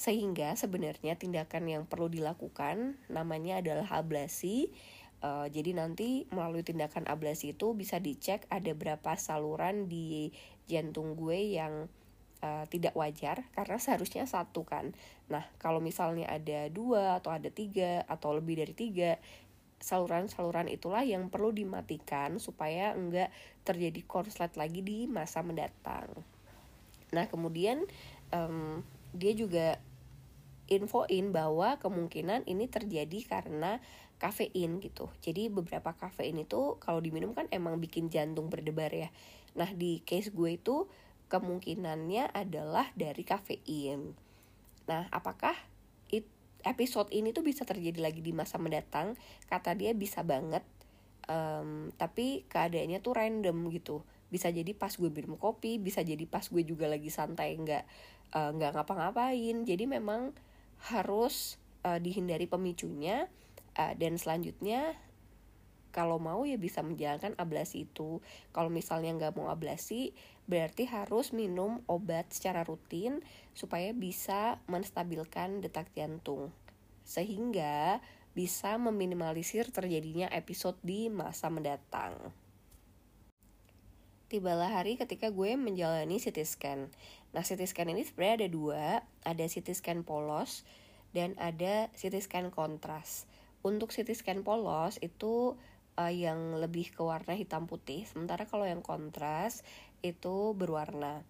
Sehingga 0.00 0.56
sebenarnya 0.56 1.20
tindakan 1.20 1.68
yang 1.68 1.84
perlu 1.84 2.08
dilakukan 2.08 2.96
namanya 3.12 3.60
adalah 3.60 4.00
ablasi. 4.00 4.72
Uh, 5.20 5.44
jadi 5.52 5.76
nanti 5.76 6.24
melalui 6.32 6.64
tindakan 6.64 7.04
ablasi 7.04 7.52
itu 7.52 7.76
bisa 7.76 8.00
dicek 8.00 8.48
ada 8.48 8.72
berapa 8.72 9.12
saluran 9.20 9.84
di 9.84 10.32
jantung 10.64 11.12
gue 11.12 11.60
yang 11.60 11.92
uh, 12.40 12.64
tidak 12.72 12.96
wajar 12.96 13.44
karena 13.52 13.76
seharusnya 13.76 14.24
satu 14.24 14.64
kan. 14.64 14.96
Nah 15.28 15.44
kalau 15.60 15.84
misalnya 15.84 16.32
ada 16.32 16.72
dua 16.72 17.20
atau 17.20 17.36
ada 17.36 17.52
tiga 17.52 18.08
atau 18.08 18.32
lebih 18.32 18.64
dari 18.64 18.72
tiga 18.72 19.20
saluran-saluran 19.80 20.68
itulah 20.68 21.04
yang 21.04 21.32
perlu 21.32 21.52
dimatikan 21.52 22.36
supaya 22.36 22.92
enggak 22.92 23.32
terjadi 23.64 24.00
korslet 24.04 24.52
lagi 24.56 24.80
di 24.80 25.04
masa 25.08 25.44
mendatang. 25.44 26.08
Nah 27.12 27.28
kemudian 27.28 27.84
um, 28.32 28.84
dia 29.12 29.32
juga 29.34 29.80
infoin 30.70 31.34
bahwa 31.34 31.76
kemungkinan 31.82 32.46
ini 32.46 32.70
terjadi 32.70 33.26
karena 33.26 33.82
kafein 34.22 34.78
gitu. 34.78 35.10
Jadi 35.20 35.50
beberapa 35.50 35.92
kafein 35.98 36.38
itu 36.38 36.78
kalau 36.78 37.02
diminum 37.02 37.34
kan 37.34 37.50
emang 37.50 37.82
bikin 37.82 38.08
jantung 38.08 38.46
berdebar 38.46 38.94
ya. 38.94 39.10
Nah 39.58 39.68
di 39.74 40.00
case 40.06 40.30
gue 40.30 40.56
itu 40.56 40.86
kemungkinannya 41.26 42.30
adalah 42.30 42.90
dari 42.94 43.22
kafein. 43.26 44.14
Nah, 44.90 45.06
apakah 45.14 45.54
it, 46.10 46.26
episode 46.66 47.10
ini 47.14 47.30
tuh 47.30 47.46
bisa 47.46 47.62
terjadi 47.62 48.02
lagi 48.02 48.18
di 48.18 48.34
masa 48.34 48.58
mendatang? 48.58 49.14
Kata 49.46 49.74
dia 49.74 49.94
bisa 49.94 50.22
banget. 50.22 50.62
um, 51.30 51.94
tapi 51.94 52.42
keadaannya 52.50 52.98
tuh 53.04 53.14
random 53.14 53.70
gitu 53.70 54.02
bisa 54.30 54.48
jadi 54.50 54.70
pas 54.74 54.94
gue 54.94 55.10
minum 55.10 55.34
kopi 55.34 55.82
bisa 55.82 56.06
jadi 56.06 56.22
pas 56.26 56.42
gue 56.42 56.62
juga 56.62 56.86
lagi 56.86 57.10
santai 57.10 57.58
nggak 57.58 57.84
uh, 58.34 58.50
nggak 58.54 58.72
ngapa-ngapain 58.78 59.66
jadi 59.66 59.84
memang 59.90 60.30
harus 60.88 61.60
uh, 61.84 62.00
dihindari 62.00 62.48
pemicunya 62.48 63.28
uh, 63.76 63.92
dan 63.98 64.16
selanjutnya 64.16 64.96
kalau 65.90 66.22
mau 66.22 66.46
ya 66.46 66.54
bisa 66.54 66.86
menjalankan 66.86 67.34
ablasi 67.34 67.84
itu 67.90 68.22
kalau 68.54 68.70
misalnya 68.70 69.10
nggak 69.18 69.34
mau 69.34 69.50
ablasi 69.50 70.14
berarti 70.46 70.86
harus 70.86 71.34
minum 71.34 71.82
obat 71.90 72.30
secara 72.30 72.62
rutin 72.62 73.22
supaya 73.58 73.90
bisa 73.90 74.62
menstabilkan 74.70 75.58
detak 75.58 75.90
jantung 75.94 76.54
sehingga 77.02 77.98
bisa 78.30 78.78
meminimalisir 78.78 79.74
terjadinya 79.74 80.30
episode 80.30 80.78
di 80.86 81.10
masa 81.10 81.50
mendatang. 81.50 82.30
Tibalah 84.30 84.70
hari 84.70 84.94
ketika 84.94 85.26
gue 85.34 85.58
menjalani 85.58 86.22
CT 86.22 86.38
scan. 86.46 86.86
Nah, 87.30 87.42
CT 87.46 87.62
scan 87.70 87.90
ini 87.90 88.02
sebenarnya 88.02 88.46
ada 88.46 88.48
dua, 88.50 88.84
ada 89.22 89.44
CT 89.46 89.70
scan 89.76 90.02
polos 90.02 90.66
dan 91.14 91.38
ada 91.38 91.90
CT 91.94 92.18
scan 92.22 92.50
kontras. 92.50 93.30
Untuk 93.62 93.94
CT 93.94 94.16
scan 94.18 94.40
polos 94.42 94.98
itu 94.98 95.54
uh, 95.94 96.12
yang 96.12 96.58
lebih 96.58 96.90
ke 96.90 97.02
warna 97.04 97.38
hitam 97.38 97.70
putih, 97.70 98.08
sementara 98.08 98.48
kalau 98.50 98.66
yang 98.66 98.82
kontras 98.82 99.62
itu 100.02 100.56
berwarna. 100.58 101.22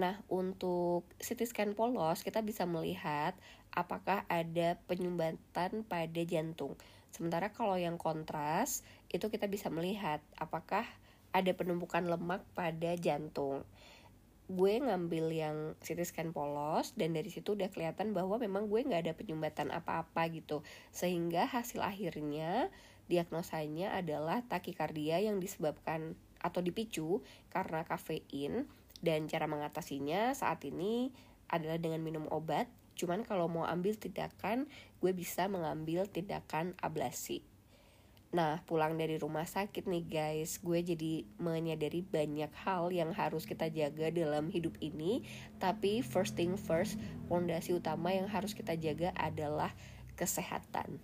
Nah, 0.00 0.20
untuk 0.32 1.04
CT 1.20 1.44
scan 1.48 1.72
polos 1.76 2.24
kita 2.24 2.40
bisa 2.40 2.64
melihat 2.64 3.36
apakah 3.72 4.24
ada 4.32 4.80
penyumbatan 4.88 5.84
pada 5.84 6.22
jantung. 6.24 6.74
Sementara 7.12 7.52
kalau 7.52 7.76
yang 7.76 8.00
kontras 8.00 8.86
itu 9.12 9.28
kita 9.28 9.44
bisa 9.50 9.68
melihat 9.68 10.22
apakah 10.38 10.86
ada 11.30 11.52
penumpukan 11.54 12.06
lemak 12.06 12.42
pada 12.54 12.96
jantung. 12.98 13.62
Gue 14.50 14.82
ngambil 14.82 15.30
yang 15.30 15.56
CT 15.78 16.10
scan 16.10 16.34
polos 16.34 16.90
dan 16.98 17.14
dari 17.14 17.30
situ 17.30 17.54
udah 17.54 17.70
kelihatan 17.70 18.10
bahwa 18.10 18.34
memang 18.34 18.66
gue 18.66 18.82
nggak 18.82 19.06
ada 19.06 19.14
penyumbatan 19.14 19.70
apa-apa 19.70 20.26
gitu. 20.34 20.66
Sehingga 20.90 21.46
hasil 21.46 21.78
akhirnya 21.78 22.66
diagnosanya 23.06 23.94
adalah 23.94 24.42
takikardia 24.50 25.22
yang 25.22 25.38
disebabkan 25.38 26.18
atau 26.42 26.58
dipicu 26.66 27.22
karena 27.54 27.86
kafein 27.86 28.66
dan 28.98 29.30
cara 29.30 29.46
mengatasinya 29.46 30.34
saat 30.34 30.66
ini 30.66 31.14
adalah 31.46 31.78
dengan 31.78 32.02
minum 32.02 32.26
obat. 32.34 32.66
Cuman 32.98 33.22
kalau 33.22 33.46
mau 33.46 33.64
ambil 33.70 33.94
tindakan, 33.94 34.66
gue 34.98 35.12
bisa 35.14 35.46
mengambil 35.46 36.10
tindakan 36.10 36.74
ablasi. 36.82 37.46
Nah, 38.30 38.62
pulang 38.62 38.94
dari 38.94 39.18
rumah 39.18 39.42
sakit 39.42 39.90
nih 39.90 40.04
guys, 40.06 40.62
gue 40.62 40.78
jadi 40.86 41.26
menyadari 41.42 42.06
banyak 42.06 42.54
hal 42.62 42.94
yang 42.94 43.10
harus 43.10 43.42
kita 43.42 43.66
jaga 43.74 44.14
dalam 44.14 44.46
hidup 44.54 44.78
ini. 44.78 45.26
Tapi 45.58 45.98
first 46.06 46.38
thing 46.38 46.54
first, 46.54 46.94
fondasi 47.26 47.74
utama 47.74 48.14
yang 48.14 48.30
harus 48.30 48.54
kita 48.54 48.78
jaga 48.78 49.10
adalah 49.18 49.74
kesehatan 50.14 51.02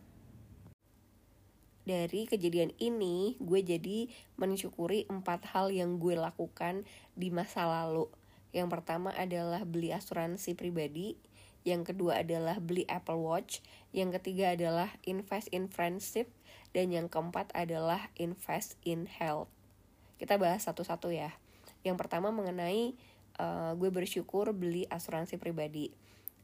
dari 1.86 2.26
kejadian 2.26 2.74
ini 2.82 3.38
gue 3.38 3.62
jadi 3.62 4.10
mensyukuri 4.34 5.06
empat 5.06 5.54
hal 5.54 5.70
yang 5.70 6.02
gue 6.02 6.18
lakukan 6.18 6.82
di 7.14 7.30
masa 7.30 7.62
lalu 7.62 8.10
yang 8.50 8.66
pertama 8.66 9.14
adalah 9.14 9.62
beli 9.62 9.94
asuransi 9.94 10.58
pribadi 10.58 11.14
yang 11.62 11.86
kedua 11.86 12.26
adalah 12.26 12.58
beli 12.58 12.82
Apple 12.90 13.22
Watch 13.22 13.62
yang 13.94 14.10
ketiga 14.10 14.58
adalah 14.58 14.90
invest 15.06 15.46
in 15.54 15.70
friendship 15.70 16.26
dan 16.76 16.92
yang 16.92 17.08
keempat 17.08 17.48
adalah 17.56 18.12
invest 18.20 18.76
in 18.84 19.08
health. 19.08 19.48
Kita 20.20 20.36
bahas 20.36 20.68
satu-satu 20.68 21.08
ya. 21.08 21.32
Yang 21.80 21.96
pertama 22.04 22.28
mengenai 22.28 22.92
uh, 23.40 23.72
gue 23.80 23.88
bersyukur 23.88 24.52
beli 24.52 24.84
asuransi 24.92 25.40
pribadi. 25.40 25.88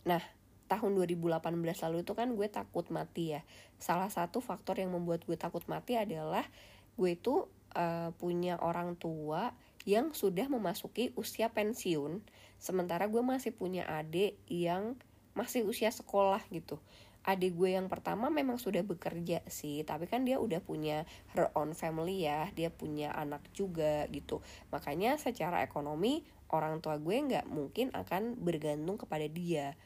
Nah 0.08 0.24
tahun 0.72 0.96
2018 0.96 1.36
lalu 1.84 2.00
itu 2.00 2.16
kan 2.16 2.32
gue 2.32 2.48
takut 2.48 2.88
mati 2.88 3.36
ya. 3.36 3.44
Salah 3.76 4.08
satu 4.08 4.40
faktor 4.40 4.80
yang 4.80 4.96
membuat 4.96 5.28
gue 5.28 5.36
takut 5.36 5.68
mati 5.68 6.00
adalah 6.00 6.48
gue 6.96 7.12
itu 7.12 7.44
uh, 7.76 8.16
punya 8.16 8.56
orang 8.56 8.96
tua 8.96 9.52
yang 9.84 10.16
sudah 10.16 10.48
memasuki 10.48 11.12
usia 11.12 11.52
pensiun 11.52 12.24
sementara 12.56 13.10
gue 13.10 13.20
masih 13.20 13.50
punya 13.50 13.82
adik 13.84 14.38
yang 14.46 14.94
masih 15.34 15.66
usia 15.66 15.90
sekolah 15.90 16.38
gitu 16.54 16.78
adik 17.22 17.54
gue 17.54 17.78
yang 17.78 17.86
pertama 17.86 18.28
memang 18.28 18.58
sudah 18.58 18.82
bekerja 18.82 19.46
sih 19.46 19.86
tapi 19.86 20.10
kan 20.10 20.26
dia 20.26 20.42
udah 20.42 20.58
punya 20.58 21.06
her 21.38 21.54
own 21.54 21.72
family 21.72 22.26
ya 22.26 22.50
dia 22.54 22.68
punya 22.68 23.14
anak 23.14 23.46
juga 23.54 24.10
gitu 24.10 24.42
makanya 24.74 25.14
secara 25.18 25.62
ekonomi 25.62 26.26
orang 26.50 26.82
tua 26.82 26.98
gue 26.98 27.14
nggak 27.14 27.46
mungkin 27.46 27.94
akan 27.94 28.42
bergantung 28.42 28.98
kepada 28.98 29.24
dia 29.30 29.78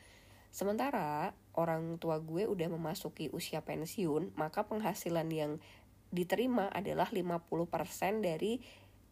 Sementara 0.57 1.37
orang 1.53 2.01
tua 2.01 2.17
gue 2.17 2.49
udah 2.49 2.73
memasuki 2.73 3.29
usia 3.29 3.61
pensiun, 3.61 4.33
maka 4.41 4.65
penghasilan 4.65 5.29
yang 5.29 5.61
diterima 6.09 6.73
adalah 6.73 7.13
50% 7.13 8.25
dari 8.25 8.65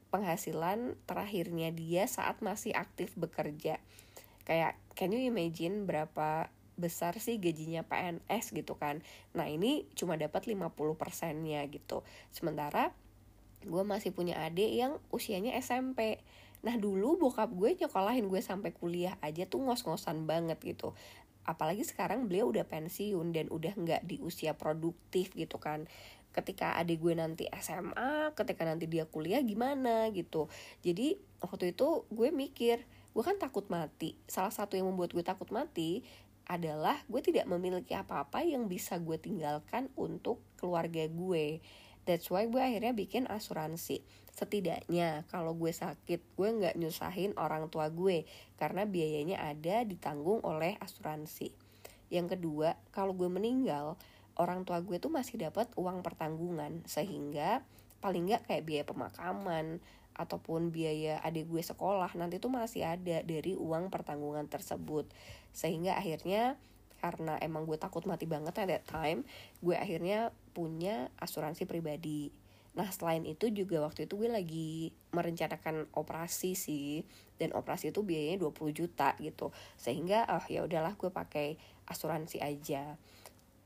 penghasilan 0.09 0.97
terakhirnya 1.05 1.69
dia 1.69 2.09
saat 2.09 2.41
masih 2.41 2.73
aktif 2.73 3.13
bekerja. 3.21 3.77
Kayak 4.49 4.81
can 4.97 5.13
you 5.13 5.21
imagine 5.21 5.85
berapa 5.85 6.49
besar 6.75 7.17
sih 7.23 7.39
gajinya 7.39 7.87
PNS 7.87 8.55
gitu 8.55 8.75
kan. 8.75 9.01
Nah, 9.37 9.47
ini 9.47 9.87
cuma 9.95 10.19
dapat 10.19 10.51
50 10.51 10.71
persennya 10.95 11.63
gitu. 11.71 12.03
Sementara 12.35 12.91
gue 13.65 13.83
masih 13.83 14.13
punya 14.13 14.39
adik 14.45 14.71
yang 14.71 15.01
usianya 15.09 15.57
SMP. 15.59 16.21
Nah 16.65 16.81
dulu 16.81 17.21
bokap 17.21 17.53
gue 17.53 17.77
nyekolahin 17.77 18.25
gue 18.25 18.41
sampai 18.41 18.73
kuliah 18.73 19.21
aja 19.21 19.45
tuh 19.45 19.61
ngos-ngosan 19.69 20.25
banget 20.25 20.57
gitu 20.65 20.97
apalagi 21.45 21.85
sekarang 21.85 22.27
beliau 22.27 22.49
udah 22.49 22.65
pensiun 22.65 23.37
dan 23.37 23.53
udah 23.53 23.77
nggak 23.77 24.03
di 24.09 24.17
usia 24.25 24.57
produktif 24.57 25.37
gitu 25.37 25.61
kan 25.61 25.85
ketika 26.35 26.75
adik 26.75 26.99
gue 26.99 27.15
nanti 27.15 27.47
SMA 27.61 28.35
ketika 28.35 28.67
nanti 28.67 28.91
dia 28.91 29.07
kuliah 29.07 29.39
gimana 29.45 30.11
gitu 30.11 30.51
jadi 30.83 31.21
waktu 31.45 31.77
itu 31.77 32.09
gue 32.11 32.29
mikir 32.35 32.83
gue 33.15 33.23
kan 33.23 33.39
takut 33.39 33.71
mati 33.71 34.19
salah 34.27 34.51
satu 34.51 34.75
yang 34.75 34.91
membuat 34.91 35.15
gue 35.15 35.23
takut 35.23 35.47
mati 35.55 36.03
adalah 36.45 37.01
gue 37.09 37.21
tidak 37.25 37.49
memiliki 37.49 37.97
apa-apa 37.97 38.45
yang 38.45 38.69
bisa 38.69 39.01
gue 39.01 39.17
tinggalkan 39.17 39.89
untuk 39.97 40.41
keluarga 40.61 41.09
gue 41.09 41.65
That's 42.05 42.29
why 42.29 42.45
gue 42.45 42.61
akhirnya 42.61 42.93
bikin 42.93 43.25
asuransi. 43.33 44.05
Setidaknya 44.29 45.25
kalau 45.33 45.57
gue 45.57 45.73
sakit, 45.73 46.21
gue 46.37 46.49
nggak 46.61 46.77
nyusahin 46.77 47.33
orang 47.41 47.73
tua 47.73 47.89
gue 47.89 48.29
karena 48.61 48.85
biayanya 48.85 49.41
ada 49.41 49.89
ditanggung 49.89 50.45
oleh 50.45 50.77
asuransi. 50.85 51.57
Yang 52.13 52.37
kedua, 52.37 52.77
kalau 52.93 53.17
gue 53.17 53.33
meninggal, 53.33 53.97
orang 54.37 54.69
tua 54.69 54.85
gue 54.85 55.01
tuh 55.01 55.09
masih 55.09 55.41
dapat 55.41 55.73
uang 55.81 56.05
pertanggungan 56.05 56.85
sehingga 56.85 57.65
paling 58.05 58.29
nggak 58.29 58.53
kayak 58.53 58.65
biaya 58.69 58.85
pemakaman 58.85 59.81
ataupun 60.15 60.71
biaya 60.71 61.19
adik 61.27 61.51
gue 61.51 61.63
sekolah 61.63 62.11
nanti 62.15 62.39
tuh 62.39 62.51
masih 62.51 62.87
ada 62.87 63.21
dari 63.27 63.59
uang 63.59 63.91
pertanggungan 63.91 64.47
tersebut. 64.47 65.11
Sehingga 65.51 65.99
akhirnya 65.99 66.59
karena 67.03 67.37
emang 67.45 67.69
gue 67.69 67.77
takut 67.77 68.01
mati 68.09 68.25
banget 68.25 68.57
at 68.57 68.69
that 68.71 68.85
time 68.89 69.29
gue 69.61 69.77
akhirnya 69.77 70.33
punya 70.57 71.13
asuransi 71.21 71.69
pribadi. 71.69 72.33
Nah 72.75 72.89
selain 72.91 73.23
itu 73.29 73.53
juga 73.53 73.83
waktu 73.85 74.09
itu 74.09 74.19
gue 74.19 74.31
lagi 74.31 74.91
merencanakan 75.13 75.91
operasi 75.95 76.57
sih 76.57 77.05
dan 77.37 77.53
operasi 77.53 77.93
itu 77.93 78.01
biayanya 78.01 78.47
20 78.47 78.73
juta 78.73 79.15
gitu. 79.21 79.51
Sehingga 79.77 80.27
oh 80.31 80.45
ya 80.49 80.65
udahlah 80.65 80.97
gue 80.97 81.11
pakai 81.11 81.61
asuransi 81.91 82.41
aja. 82.41 82.97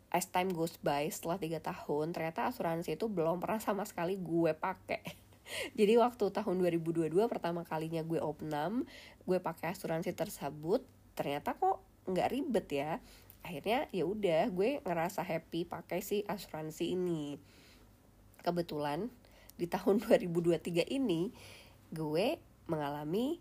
As 0.08 0.26
time 0.32 0.56
goes 0.56 0.80
by 0.80 1.06
setelah 1.12 1.36
tiga 1.36 1.60
tahun 1.60 2.16
ternyata 2.16 2.48
asuransi 2.48 2.96
itu 2.96 3.06
belum 3.12 3.44
pernah 3.44 3.60
sama 3.60 3.84
sekali 3.84 4.16
gue 4.16 4.56
pakai 4.56 5.04
jadi 5.78 6.00
waktu 6.00 6.28
tahun 6.30 6.56
2022 6.60 7.12
pertama 7.28 7.64
kalinya 7.64 8.04
gue 8.04 8.20
opnam 8.20 8.84
gue 9.24 9.38
pakai 9.40 9.72
asuransi 9.76 10.12
tersebut 10.16 10.84
ternyata 11.18 11.58
kok 11.58 11.82
nggak 12.08 12.30
ribet 12.32 12.66
ya. 12.72 12.92
Akhirnya 13.44 13.86
ya 13.92 14.08
udah 14.08 14.48
gue 14.50 14.80
ngerasa 14.82 15.22
happy 15.22 15.68
pakai 15.68 16.00
si 16.00 16.24
asuransi 16.24 16.96
ini. 16.96 17.36
Kebetulan 18.40 19.12
di 19.60 19.68
tahun 19.68 20.00
2023 20.06 20.88
ini 20.88 21.30
gue 21.92 22.40
mengalami 22.68 23.38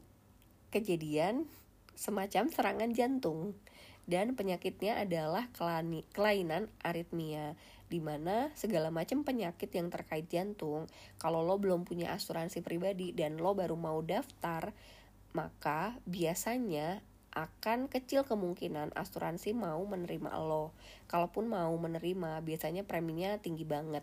kejadian 0.70 1.48
semacam 1.96 2.52
serangan 2.52 2.92
jantung. 2.92 3.56
Dan 4.08 4.40
penyakitnya 4.40 5.04
adalah 5.04 5.52
kelainan 6.16 6.72
aritmia 6.80 7.60
di 7.88 8.04
mana 8.04 8.52
segala 8.54 8.92
macam 8.92 9.24
penyakit 9.24 9.72
yang 9.72 9.88
terkait 9.88 10.28
jantung 10.28 10.92
kalau 11.16 11.40
lo 11.44 11.56
belum 11.56 11.88
punya 11.88 12.12
asuransi 12.12 12.60
pribadi 12.60 13.16
dan 13.16 13.40
lo 13.40 13.56
baru 13.56 13.80
mau 13.80 14.04
daftar 14.04 14.76
maka 15.32 15.96
biasanya 16.04 17.00
akan 17.38 17.86
kecil 17.86 18.26
kemungkinan 18.26 18.98
asuransi 18.98 19.54
mau 19.54 19.78
menerima 19.86 20.34
lo. 20.42 20.74
Kalaupun 21.06 21.46
mau 21.46 21.70
menerima, 21.78 22.42
biasanya 22.42 22.82
preminya 22.82 23.38
tinggi 23.38 23.62
banget. 23.62 24.02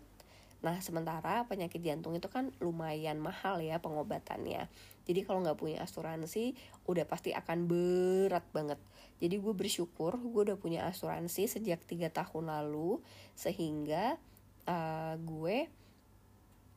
Nah, 0.63 0.79
sementara 0.81 1.43
penyakit 1.45 1.83
jantung 1.83 2.15
itu 2.15 2.29
kan 2.31 2.53
lumayan 2.63 3.19
mahal 3.19 3.59
ya 3.59 3.81
pengobatannya. 3.81 4.65
Jadi 5.05 5.19
kalau 5.21 5.45
nggak 5.45 5.59
punya 5.59 5.85
asuransi, 5.85 6.57
udah 6.89 7.05
pasti 7.05 7.35
akan 7.35 7.69
berat 7.69 8.45
banget. 8.49 8.79
Jadi 9.21 9.35
gue 9.39 9.53
bersyukur 9.53 10.17
gue 10.17 10.41
udah 10.51 10.59
punya 10.59 10.89
asuransi 10.89 11.45
sejak 11.45 11.85
tiga 11.85 12.09
tahun 12.09 12.49
lalu, 12.49 12.99
sehingga 13.37 14.17
uh, 14.65 15.15
gue 15.21 15.69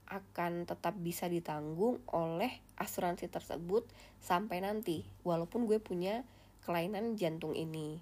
akan 0.09 0.65
tetap 0.65 0.97
bisa 0.97 1.29
ditanggung 1.29 2.01
oleh 2.09 2.49
asuransi 2.81 3.29
tersebut 3.29 3.85
sampai 4.21 4.65
nanti, 4.65 5.05
walaupun 5.25 5.69
gue 5.69 5.81
punya 5.81 6.25
kelainan 6.65 7.17
jantung 7.17 7.57
ini. 7.57 8.01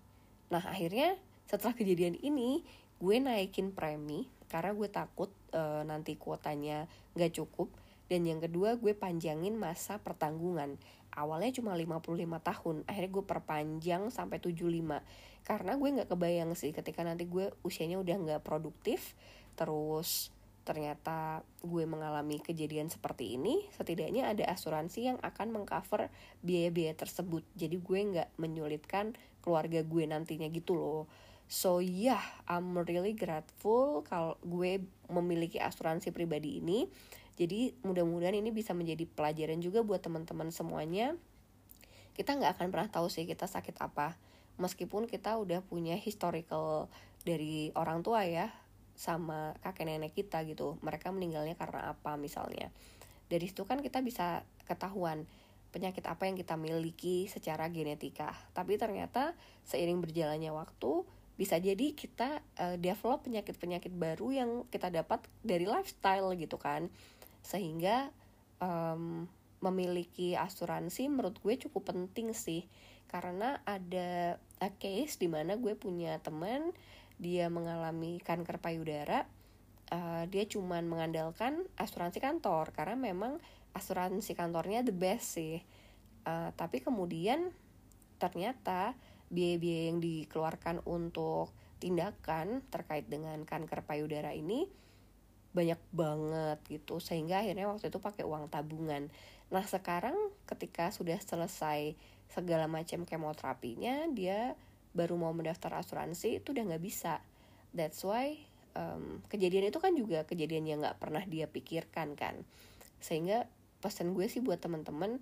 Nah, 0.50 0.62
akhirnya 0.62 1.18
setelah 1.46 1.74
kejadian 1.74 2.18
ini, 2.22 2.62
gue 2.98 3.16
naikin 3.18 3.70
premi 3.74 4.26
karena 4.46 4.72
gue 4.72 4.88
takut 4.90 5.30
uh, 5.54 5.82
nanti 5.82 6.14
kuotanya 6.18 6.86
gak 7.14 7.34
cukup. 7.36 7.70
Dan 8.06 8.22
yang 8.22 8.38
kedua 8.38 8.78
gue 8.78 8.94
panjangin 8.94 9.58
masa 9.58 9.98
pertanggungan. 9.98 10.78
Awalnya 11.10 11.50
cuma 11.58 11.74
55 11.74 12.22
tahun 12.22 12.76
akhirnya 12.86 13.10
gue 13.10 13.24
perpanjang 13.24 14.02
sampai 14.12 14.38
75 14.38 15.00
karena 15.46 15.72
gue 15.78 15.88
nggak 15.94 16.10
kebayang 16.10 16.52
sih 16.58 16.74
ketika 16.74 17.06
nanti 17.06 17.24
gue 17.30 17.54
usianya 17.62 18.02
udah 18.02 18.16
nggak 18.18 18.42
produktif 18.42 19.14
terus 19.54 20.34
ternyata 20.66 21.46
gue 21.62 21.86
mengalami 21.86 22.42
kejadian 22.42 22.90
seperti 22.90 23.38
ini 23.38 23.62
setidaknya 23.78 24.26
ada 24.34 24.50
asuransi 24.50 25.14
yang 25.14 25.18
akan 25.22 25.54
mengcover 25.54 26.10
biaya-biaya 26.42 26.98
tersebut. 26.98 27.46
Jadi 27.54 27.78
gue 27.78 27.98
nggak 28.12 28.34
menyulitkan 28.42 29.14
keluarga 29.38 29.86
gue 29.86 30.04
nantinya 30.10 30.50
gitu 30.50 30.74
loh 30.74 31.06
So 31.46 31.78
yeah, 31.78 32.22
I'm 32.50 32.74
really 32.74 33.14
grateful 33.14 34.02
kalau 34.02 34.34
gue 34.42 34.82
memiliki 35.06 35.62
asuransi 35.62 36.10
pribadi 36.10 36.58
ini. 36.58 36.90
Jadi 37.38 37.76
mudah-mudahan 37.86 38.34
ini 38.34 38.50
bisa 38.50 38.74
menjadi 38.74 39.06
pelajaran 39.06 39.62
juga 39.62 39.86
buat 39.86 40.02
teman-teman 40.02 40.50
semuanya. 40.50 41.14
Kita 42.16 42.34
nggak 42.34 42.58
akan 42.58 42.66
pernah 42.72 42.88
tahu 42.90 43.06
sih 43.12 43.28
kita 43.28 43.46
sakit 43.46 43.78
apa. 43.78 44.18
Meskipun 44.56 45.04
kita 45.04 45.36
udah 45.36 45.60
punya 45.60 45.94
historical 46.00 46.88
dari 47.22 47.70
orang 47.76 48.00
tua 48.00 48.24
ya, 48.24 48.48
sama 48.96 49.52
kakek 49.60 49.84
nenek 49.84 50.16
kita 50.16 50.42
gitu. 50.48 50.80
Mereka 50.80 51.12
meninggalnya 51.12 51.54
karena 51.54 51.92
apa 51.92 52.16
misalnya. 52.16 52.72
Dari 53.28 53.44
situ 53.46 53.68
kan 53.68 53.84
kita 53.84 54.00
bisa 54.00 54.42
ketahuan 54.64 55.28
penyakit 55.76 56.08
apa 56.08 56.24
yang 56.24 56.40
kita 56.40 56.56
miliki 56.56 57.28
secara 57.28 57.68
genetika. 57.68 58.32
Tapi 58.56 58.80
ternyata 58.80 59.36
seiring 59.68 60.00
berjalannya 60.00 60.48
waktu, 60.56 61.04
bisa 61.36 61.60
jadi 61.60 61.92
kita 61.92 62.40
uh, 62.56 62.76
develop 62.80 63.28
penyakit-penyakit 63.28 63.92
baru 63.92 64.28
yang 64.32 64.50
kita 64.72 64.88
dapat 64.88 65.20
dari 65.44 65.68
lifestyle 65.68 66.32
gitu 66.36 66.56
kan. 66.56 66.88
Sehingga 67.44 68.08
um, 68.60 69.28
memiliki 69.60 70.32
asuransi 70.36 71.12
menurut 71.12 71.36
gue 71.44 71.54
cukup 71.68 71.92
penting 71.92 72.32
sih. 72.32 72.64
Karena 73.06 73.60
ada 73.68 74.40
a 74.58 74.70
case 74.80 75.20
di 75.20 75.28
mana 75.28 75.60
gue 75.60 75.76
punya 75.76 76.18
teman 76.24 76.72
dia 77.16 77.48
mengalami 77.48 78.20
kanker 78.20 78.60
payudara 78.60 79.24
uh, 79.92 80.24
dia 80.26 80.44
cuman 80.48 80.86
mengandalkan 80.88 81.62
asuransi 81.78 82.18
kantor. 82.18 82.72
Karena 82.74 82.96
memang 82.96 83.38
asuransi 83.76 84.32
kantornya 84.34 84.82
the 84.82 84.94
best 84.94 85.36
sih. 85.36 85.60
Uh, 86.26 86.50
tapi 86.58 86.82
kemudian 86.82 87.54
ternyata 88.16 88.96
biaya-biaya 89.32 89.82
yang 89.90 89.98
dikeluarkan 89.98 90.82
untuk 90.86 91.50
tindakan 91.76 92.64
terkait 92.72 93.04
dengan 93.06 93.36
kanker 93.44 93.84
payudara 93.84 94.32
ini 94.32 94.66
banyak 95.56 95.80
banget 95.92 96.58
gitu 96.68 97.00
sehingga 97.00 97.40
akhirnya 97.40 97.68
waktu 97.68 97.88
itu 97.88 97.96
pakai 97.96 98.28
uang 98.28 98.52
tabungan. 98.52 99.08
Nah 99.48 99.64
sekarang 99.64 100.16
ketika 100.44 100.92
sudah 100.92 101.16
selesai 101.16 101.96
segala 102.28 102.68
macam 102.68 103.08
kemoterapinya 103.08 104.04
dia 104.12 104.52
baru 104.92 105.16
mau 105.16 105.32
mendaftar 105.32 105.80
asuransi 105.80 106.44
itu 106.44 106.52
udah 106.52 106.64
nggak 106.72 106.84
bisa. 106.84 107.24
That's 107.72 108.04
why 108.04 108.36
um, 108.76 109.24
kejadian 109.32 109.72
itu 109.72 109.80
kan 109.80 109.96
juga 109.96 110.28
kejadian 110.28 110.68
yang 110.68 110.78
nggak 110.84 111.00
pernah 111.00 111.24
dia 111.24 111.48
pikirkan 111.48 112.16
kan. 112.16 112.44
Sehingga 113.00 113.48
pesan 113.80 114.12
gue 114.12 114.28
sih 114.28 114.44
buat 114.44 114.60
teman-teman 114.60 115.20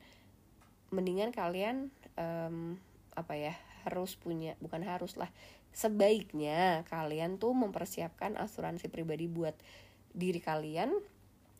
mendingan 0.91 1.35
kalian 1.35 1.91
um, 2.19 2.79
apa 3.15 3.35
ya 3.39 3.55
harus 3.85 4.17
punya 4.17 4.57
bukan 4.59 4.83
harus 4.83 5.15
lah. 5.21 5.29
Sebaiknya 5.77 6.89
kalian 6.89 7.37
tuh 7.37 7.53
mempersiapkan 7.53 8.41
asuransi 8.41 8.89
pribadi 8.89 9.29
buat 9.29 9.55
diri 10.17 10.41
kalian. 10.41 10.97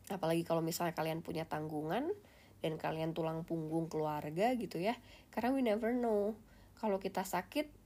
Apalagi 0.09 0.45
kalau 0.45 0.65
misalnya 0.65 0.97
kalian 0.97 1.21
punya 1.21 1.45
tanggungan 1.45 2.09
dan 2.65 2.73
kalian 2.81 3.13
tulang 3.13 3.45
punggung 3.45 3.85
keluarga 3.85 4.51
gitu 4.57 4.81
ya. 4.81 4.97
Karena 5.29 5.53
we 5.53 5.61
never 5.61 5.93
know. 5.93 6.33
Kalau 6.81 6.97
kita 6.97 7.21
sakit 7.21 7.85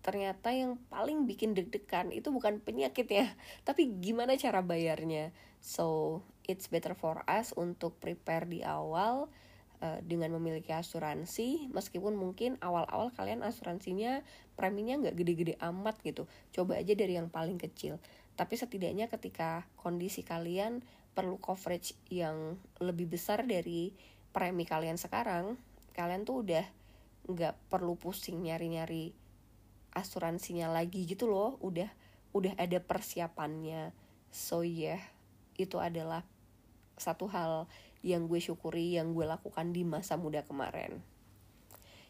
ternyata 0.00 0.48
yang 0.56 0.80
paling 0.88 1.28
bikin 1.28 1.52
deg-degan 1.52 2.08
itu 2.08 2.32
bukan 2.32 2.56
penyakit 2.64 3.04
ya 3.04 3.28
tapi 3.68 4.00
gimana 4.00 4.34
cara 4.40 4.64
bayarnya. 4.64 5.30
So 5.60 6.20
it's 6.48 6.72
better 6.72 6.96
for 6.96 7.20
us 7.28 7.52
untuk 7.52 8.00
prepare 8.00 8.48
di 8.48 8.64
awal 8.64 9.28
Eh, 9.80 10.04
dengan 10.04 10.36
memiliki 10.36 10.76
asuransi 10.76 11.72
meskipun 11.72 12.12
mungkin 12.12 12.60
awal-awal 12.60 13.16
kalian 13.16 13.40
asuransinya 13.40 14.20
preminya 14.52 15.00
nggak 15.00 15.16
gede-gede 15.16 15.56
amat 15.56 15.96
gitu. 16.04 16.28
Coba 16.52 16.76
aja 16.76 16.92
dari 16.92 17.16
yang 17.16 17.32
paling 17.32 17.56
kecil. 17.56 17.96
Tapi 18.36 18.60
setidaknya 18.60 19.08
ketika 19.08 19.64
kondisi 19.80 20.20
kalian 20.20 20.84
perlu 21.16 21.40
coverage 21.40 21.96
yang 22.12 22.60
lebih 22.76 23.08
besar 23.08 23.48
dari 23.48 23.96
premi 24.36 24.68
kalian 24.68 25.00
sekarang 25.00 25.56
kalian 25.96 26.28
tuh 26.28 26.44
udah 26.44 26.64
nggak 27.32 27.56
perlu 27.72 27.96
pusing 27.96 28.36
nyari-nyari 28.36 29.16
asuransinya 29.96 30.68
lagi 30.68 31.08
gitu 31.08 31.24
loh. 31.24 31.56
Udah 31.64 31.88
udah 32.36 32.52
ada 32.60 32.84
persiapannya. 32.84 33.96
So 34.28 34.60
yeah 34.60 35.00
itu 35.56 35.80
adalah 35.80 36.20
satu 37.00 37.32
hal 37.32 37.64
yang 38.00 38.28
gue 38.28 38.40
syukuri 38.40 38.96
yang 38.96 39.12
gue 39.12 39.28
lakukan 39.28 39.72
di 39.72 39.84
masa 39.84 40.16
muda 40.16 40.44
kemarin. 40.44 41.00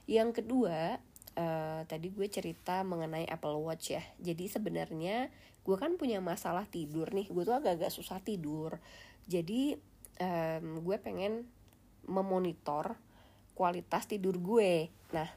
Yang 0.07 0.42
kedua 0.42 0.98
uh, 1.38 1.81
tadi 1.87 2.11
gue 2.11 2.26
cerita 2.31 2.83
mengenai 2.87 3.26
Apple 3.26 3.59
Watch 3.62 3.94
ya. 3.94 4.03
Jadi 4.18 4.50
sebenarnya 4.50 5.31
gue 5.62 5.76
kan 5.76 5.94
punya 5.98 6.18
masalah 6.22 6.66
tidur 6.66 7.11
nih. 7.11 7.31
Gue 7.31 7.42
tuh 7.42 7.59
agak-agak 7.59 7.92
susah 7.92 8.22
tidur. 8.22 8.79
Jadi 9.26 9.76
um, 10.22 10.83
gue 10.83 10.96
pengen 10.98 11.46
memonitor 12.07 12.98
kualitas 13.55 14.09
tidur 14.09 14.38
gue. 14.40 14.88
Nah 15.14 15.29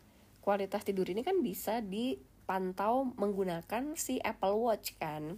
kualitas 0.44 0.84
tidur 0.84 1.08
ini 1.10 1.24
kan 1.24 1.40
bisa 1.40 1.80
dipantau 1.80 3.14
menggunakan 3.18 3.96
si 3.98 4.22
Apple 4.22 4.58
Watch 4.58 4.96
kan. 4.98 5.38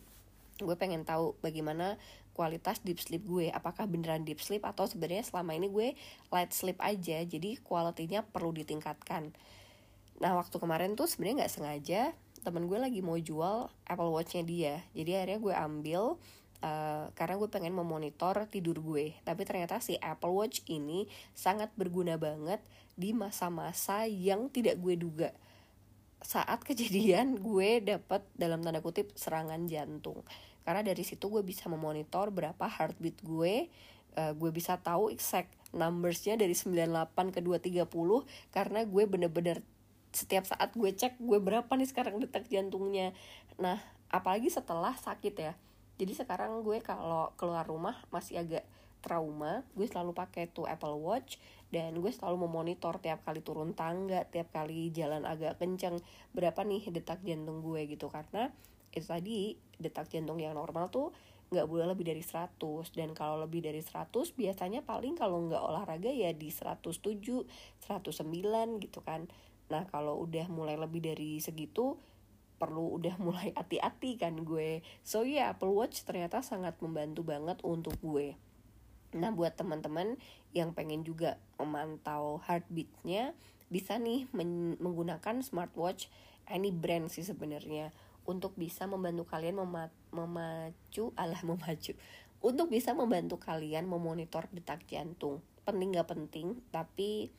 Gue 0.55 0.75
pengen 0.79 1.03
tahu 1.03 1.35
bagaimana 1.43 1.99
kualitas 2.35 2.83
deep 2.83 2.99
sleep 2.99 3.23
gue. 3.23 3.47
Apakah 3.49 3.87
beneran 3.87 4.27
deep 4.27 4.43
sleep 4.43 4.67
atau 4.67 4.83
sebenarnya 4.83 5.23
selama 5.23 5.55
ini 5.55 5.71
gue 5.71 5.87
light 6.29 6.51
sleep 6.51 6.77
aja 6.83 7.23
jadi 7.23 7.55
kualitinya 7.63 8.21
perlu 8.27 8.51
ditingkatkan. 8.51 9.31
Nah 10.19 10.31
waktu 10.35 10.59
kemarin 10.59 10.99
tuh 10.99 11.07
sebenarnya 11.07 11.47
nggak 11.47 11.53
sengaja 11.55 12.01
temen 12.43 12.69
gue 12.69 12.77
lagi 12.77 13.01
mau 13.01 13.17
jual 13.17 13.71
Apple 13.87 14.11
Watchnya 14.11 14.43
dia. 14.45 14.75
Jadi 14.93 15.17
akhirnya 15.17 15.39
gue 15.41 15.53
ambil 15.55 16.01
uh, 16.61 17.09
karena 17.17 17.35
gue 17.39 17.49
pengen 17.49 17.73
memonitor 17.73 18.45
tidur 18.51 18.77
gue. 18.83 19.17
Tapi 19.25 19.41
ternyata 19.47 19.81
si 19.81 19.97
Apple 19.97 20.35
Watch 20.35 20.61
ini 20.69 21.09
sangat 21.33 21.73
berguna 21.73 22.19
banget 22.21 22.61
di 22.93 23.15
masa-masa 23.15 24.05
yang 24.05 24.51
tidak 24.53 24.77
gue 24.77 24.93
duga. 24.99 25.29
Saat 26.21 26.61
kejadian 26.67 27.41
gue 27.41 27.81
dapat 27.81 28.21
dalam 28.37 28.61
tanda 28.61 28.83
kutip 28.83 29.09
serangan 29.17 29.65
jantung 29.65 30.21
karena 30.65 30.81
dari 30.81 31.05
situ 31.05 31.29
gue 31.29 31.45
bisa 31.45 31.69
memonitor 31.69 32.33
berapa 32.33 32.65
heartbeat 32.65 33.21
gue 33.21 33.69
uh, 34.17 34.33
gue 34.33 34.51
bisa 34.51 34.81
tahu 34.81 35.13
exact 35.13 35.51
numbersnya 35.75 36.39
dari 36.39 36.55
98 36.55 37.35
ke 37.35 37.39
230 37.43 37.85
karena 38.49 38.79
gue 38.87 39.03
bener-bener 39.05 39.61
setiap 40.15 40.47
saat 40.47 40.71
gue 40.71 40.95
cek 40.95 41.19
gue 41.19 41.39
berapa 41.43 41.67
nih 41.67 41.91
sekarang 41.91 42.23
detak 42.23 42.47
jantungnya. 42.47 43.11
Nah 43.59 43.83
apalagi 44.07 44.47
setelah 44.47 44.95
sakit 44.95 45.35
ya. 45.35 45.53
Jadi 45.99 46.15
sekarang 46.15 46.63
gue 46.63 46.79
kalau 46.79 47.35
keluar 47.35 47.67
rumah 47.67 47.99
masih 48.11 48.39
agak 48.39 48.63
trauma 49.03 49.61
gue 49.77 49.85
selalu 49.85 50.17
pakai 50.17 50.49
tuh 50.49 50.65
Apple 50.65 50.97
Watch 50.97 51.37
dan 51.69 51.93
gue 51.93 52.09
selalu 52.09 52.49
memonitor 52.49 52.97
tiap 52.97 53.21
kali 53.21 53.43
turun 53.45 53.77
tangga 53.77 54.25
tiap 54.25 54.49
kali 54.49 54.89
jalan 54.95 55.27
agak 55.27 55.61
kenceng 55.61 56.01
berapa 56.33 56.57
nih 56.63 56.89
detak 56.95 57.19
jantung 57.27 57.59
gue 57.59 57.83
gitu. 57.91 58.07
Karena 58.07 58.49
itu 58.95 59.05
tadi 59.05 59.53
detak 59.75 60.07
jantung 60.07 60.39
yang 60.39 60.55
normal 60.55 60.87
tuh 60.87 61.11
nggak 61.53 61.67
boleh 61.69 61.85
lebih 61.85 62.09
dari 62.09 62.25
100 62.25 62.57
dan 62.97 63.13
kalau 63.13 63.37
lebih 63.45 63.61
dari 63.61 63.77
100 63.77 64.33
biasanya 64.33 64.81
paling 64.81 65.13
kalau 65.13 65.45
nggak 65.45 65.61
olahraga 65.61 66.09
ya 66.09 66.33
di 66.33 66.49
107 66.49 67.21
109 67.21 68.81
gitu 68.81 68.99
kan. 69.05 69.29
Nah 69.69 69.85
kalau 69.85 70.25
udah 70.25 70.49
mulai 70.49 70.73
lebih 70.73 71.05
dari 71.05 71.37
segitu 71.37 72.01
perlu 72.57 72.97
udah 72.97 73.15
mulai 73.25 73.53
hati-hati 73.53 74.17
kan 74.17 74.33
gue. 74.41 74.81
So 75.05 75.21
ya 75.21 75.29
yeah, 75.29 75.45
Apple 75.53 75.75
Watch 75.75 76.01
ternyata 76.01 76.41
sangat 76.41 76.81
membantu 76.81 77.21
banget 77.21 77.61
untuk 77.61 77.93
gue. 78.01 78.33
Nah 79.13 79.29
buat 79.29 79.53
teman-teman 79.53 80.17
yang 80.51 80.73
pengen 80.73 81.05
juga 81.05 81.37
memantau 81.61 82.41
heartbeatnya 82.41 83.37
bisa 83.69 84.01
nih 84.01 84.25
men 84.33 84.81
menggunakan 84.81 85.45
smartwatch. 85.45 86.09
Any 86.45 86.69
brand 86.69 87.09
sih 87.09 87.25
sebenarnya 87.25 87.89
untuk 88.25 88.57
bisa 88.57 88.89
membantu 88.89 89.29
kalian 89.29 89.61
mema 89.61 89.93
memacu 90.09 91.13
alah 91.15 91.41
memacu. 91.49 91.93
Untuk 92.45 92.69
bisa 92.69 92.93
membantu 92.93 93.41
kalian 93.41 93.89
memonitor 93.89 94.45
detak 94.53 94.85
jantung. 94.85 95.41
Penting 95.65 95.97
gak 95.97 96.13
penting 96.13 96.61
tapi 96.69 97.33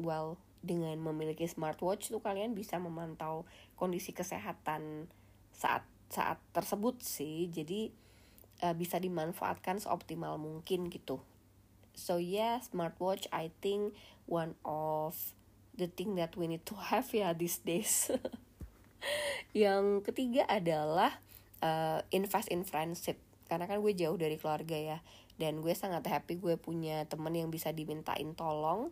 well 0.00 0.40
dengan 0.64 0.96
memiliki 1.00 1.44
smartwatch 1.44 2.08
tuh 2.08 2.20
kalian 2.24 2.56
bisa 2.56 2.80
memantau 2.80 3.44
kondisi 3.76 4.16
kesehatan 4.16 5.08
saat 5.52 5.84
saat 6.08 6.40
tersebut 6.56 7.00
sih. 7.04 7.48
Jadi 7.52 7.92
uh, 8.64 8.72
bisa 8.72 8.96
dimanfaatkan 8.96 9.80
seoptimal 9.80 10.40
mungkin 10.40 10.88
gitu. 10.88 11.20
So 11.96 12.20
yeah 12.20 12.60
smartwatch 12.60 13.28
I 13.32 13.52
think 13.60 13.96
one 14.28 14.56
of 14.64 15.16
the 15.76 15.88
thing 15.88 16.16
that 16.16 16.36
we 16.36 16.48
need 16.48 16.64
to 16.68 16.76
have 16.76 17.08
ya 17.12 17.36
these 17.36 17.60
days 17.60 18.08
yang 19.66 20.02
ketiga 20.02 20.44
adalah 20.48 21.18
uh, 21.62 22.00
invest 22.10 22.48
in 22.52 22.62
friendship. 22.62 23.18
Karena 23.46 23.70
kan 23.70 23.78
gue 23.78 23.94
jauh 23.94 24.18
dari 24.18 24.36
keluarga 24.40 24.76
ya. 24.76 24.98
Dan 25.36 25.60
gue 25.60 25.72
sangat 25.76 26.08
happy 26.08 26.40
gue 26.40 26.56
punya 26.56 27.04
temen 27.06 27.32
yang 27.36 27.52
bisa 27.52 27.70
dimintain 27.70 28.32
tolong. 28.32 28.90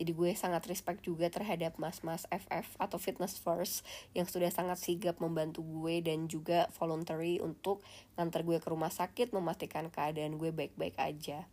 Jadi 0.00 0.16
gue 0.16 0.30
sangat 0.32 0.64
respect 0.66 1.04
juga 1.04 1.28
terhadap 1.28 1.76
mas-mas 1.76 2.24
FF 2.32 2.64
atau 2.80 2.96
fitness 2.96 3.36
first 3.36 3.84
yang 4.16 4.24
sudah 4.24 4.48
sangat 4.48 4.80
sigap 4.80 5.20
membantu 5.20 5.60
gue 5.60 6.00
dan 6.00 6.26
juga 6.32 6.66
voluntary 6.80 7.38
untuk 7.44 7.84
nganter 8.16 8.40
gue 8.42 8.58
ke 8.58 8.68
rumah 8.72 8.88
sakit 8.88 9.36
memastikan 9.36 9.92
keadaan 9.92 10.40
gue 10.40 10.48
baik-baik 10.48 10.96
aja. 10.96 11.44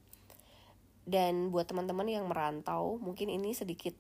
Dan 1.04 1.52
buat 1.52 1.68
teman-teman 1.68 2.08
yang 2.08 2.26
merantau, 2.32 3.02
mungkin 3.02 3.28
ini 3.28 3.52
sedikit 3.52 3.98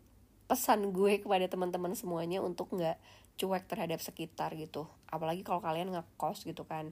pesan 0.49 0.95
gue 0.95 1.21
kepada 1.21 1.45
teman-teman 1.45 1.93
semuanya 1.93 2.41
untuk 2.41 2.73
nggak 2.73 2.97
cuek 3.39 3.63
terhadap 3.71 4.03
sekitar 4.03 4.51
gitu. 4.59 4.85
Apalagi 5.07 5.47
kalau 5.47 5.63
kalian 5.63 5.95
ngekos 5.95 6.43
gitu 6.43 6.67
kan. 6.67 6.91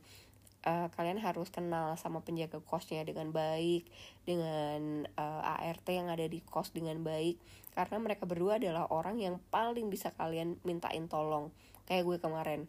Uh, 0.68 0.90
kalian 1.00 1.22
harus 1.22 1.48
kenal 1.48 1.96
sama 1.96 2.26
penjaga 2.26 2.60
kosnya 2.60 3.06
dengan 3.08 3.32
baik 3.32 3.88
dengan 4.28 5.08
uh, 5.16 5.40
eh, 5.46 5.70
ART 5.72 5.88
yang 5.88 6.12
ada 6.12 6.26
di 6.28 6.44
kos 6.44 6.74
dengan 6.74 6.98
baik. 7.04 7.38
Karena 7.72 8.02
mereka 8.02 8.26
berdua 8.26 8.58
adalah 8.58 8.90
orang 8.90 9.22
yang 9.22 9.38
paling 9.54 9.88
bisa 9.88 10.12
kalian 10.18 10.58
mintain 10.68 11.06
tolong. 11.08 11.54
Kayak 11.86 12.04
gue 12.10 12.18
kemarin. 12.20 12.62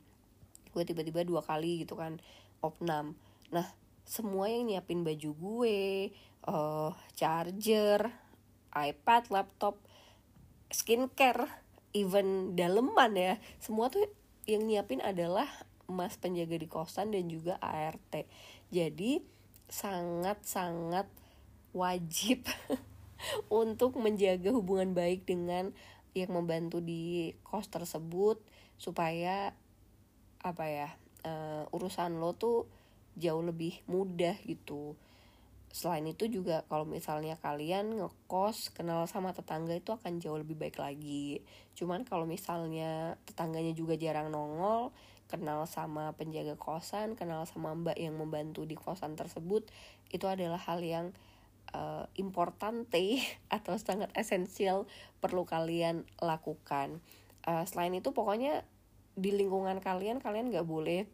Gue 0.70 0.84
tiba-tiba 0.84 1.24
dua 1.26 1.42
kali 1.42 1.82
gitu 1.82 1.98
kan 1.98 2.20
opnam. 2.60 3.18
Nah 3.50 3.66
semua 4.04 4.46
yang 4.52 4.68
nyiapin 4.68 5.02
baju 5.02 5.30
gue 5.34 5.78
uh, 6.46 6.92
charger 7.18 8.08
iPad 8.72 9.22
laptop 9.32 9.80
skincare 10.72 11.48
even 11.96 12.58
daleman 12.58 13.16
ya 13.16 13.34
semua 13.60 13.88
tuh 13.88 14.04
yang 14.48 14.64
nyiapin 14.64 15.00
adalah 15.04 15.48
mas 15.88 16.16
penjaga 16.20 16.56
di 16.60 16.68
kosan 16.68 17.12
dan 17.12 17.28
juga 17.32 17.56
ART 17.60 18.28
jadi 18.68 19.24
sangat-sangat 19.68 21.08
wajib 21.72 22.44
untuk 23.52 23.96
menjaga 24.00 24.52
hubungan 24.52 24.92
baik 24.92 25.24
dengan 25.28 25.72
yang 26.16 26.32
membantu 26.32 26.80
di 26.80 27.36
kos 27.44 27.68
tersebut 27.68 28.40
supaya 28.80 29.52
apa 30.40 30.64
ya 30.70 30.88
uh, 31.26 31.64
urusan 31.74 32.20
lo 32.22 32.32
tuh 32.36 32.70
jauh 33.18 33.42
lebih 33.42 33.82
mudah 33.90 34.38
gitu 34.46 34.94
selain 35.68 36.04
itu 36.08 36.26
juga 36.32 36.64
kalau 36.66 36.88
misalnya 36.88 37.36
kalian 37.38 38.00
ngekos 38.00 38.72
kenal 38.72 39.04
sama 39.04 39.36
tetangga 39.36 39.76
itu 39.76 39.92
akan 39.92 40.16
jauh 40.16 40.40
lebih 40.40 40.56
baik 40.56 40.80
lagi 40.80 41.44
cuman 41.76 42.08
kalau 42.08 42.24
misalnya 42.24 43.20
tetangganya 43.28 43.76
juga 43.76 43.94
jarang 44.00 44.32
nongol 44.32 44.90
kenal 45.28 45.68
sama 45.68 46.16
penjaga 46.16 46.56
kosan, 46.56 47.14
kenal 47.14 47.44
sama 47.44 47.76
mbak 47.76 48.00
yang 48.00 48.16
membantu 48.16 48.64
di 48.64 48.74
kosan 48.74 49.14
tersebut, 49.14 49.68
itu 50.08 50.24
adalah 50.24 50.56
hal 50.56 50.80
yang 50.80 51.12
uh, 51.76 52.08
importante 52.16 53.20
atau 53.56 53.76
sangat 53.76 54.08
esensial 54.16 54.88
perlu 55.20 55.44
kalian 55.44 56.08
lakukan. 56.18 57.04
Uh, 57.44 57.68
selain 57.68 57.92
itu 57.94 58.10
pokoknya 58.16 58.64
di 59.14 59.36
lingkungan 59.36 59.78
kalian 59.84 60.18
kalian 60.18 60.48
nggak 60.48 60.66
boleh 60.66 61.04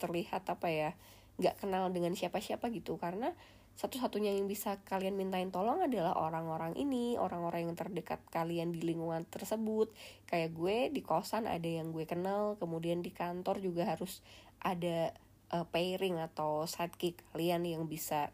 terlihat 0.00 0.48
apa 0.48 0.68
ya 0.72 0.90
nggak 1.36 1.64
kenal 1.64 1.92
dengan 1.92 2.16
siapa-siapa 2.16 2.72
gitu 2.72 2.96
karena 2.96 3.36
satu-satunya 3.72 4.36
yang 4.36 4.46
bisa 4.46 4.78
kalian 4.84 5.16
mintain 5.16 5.48
tolong 5.48 5.80
adalah 5.80 6.14
orang-orang 6.14 6.76
ini, 6.76 7.16
orang-orang 7.16 7.66
yang 7.66 7.74
terdekat 7.74 8.20
kalian 8.28 8.70
di 8.70 8.84
lingkungan 8.84 9.24
tersebut. 9.26 9.90
Kayak 10.28 10.50
gue 10.52 10.76
di 10.92 11.00
kosan 11.00 11.48
ada 11.48 11.66
yang 11.66 11.90
gue 11.90 12.04
kenal, 12.04 12.60
kemudian 12.60 13.00
di 13.00 13.10
kantor 13.10 13.58
juga 13.64 13.88
harus 13.88 14.20
ada 14.60 15.16
uh, 15.50 15.66
pairing 15.66 16.20
atau 16.20 16.68
sidekick 16.68 17.24
kalian 17.32 17.66
yang 17.66 17.88
bisa 17.88 18.30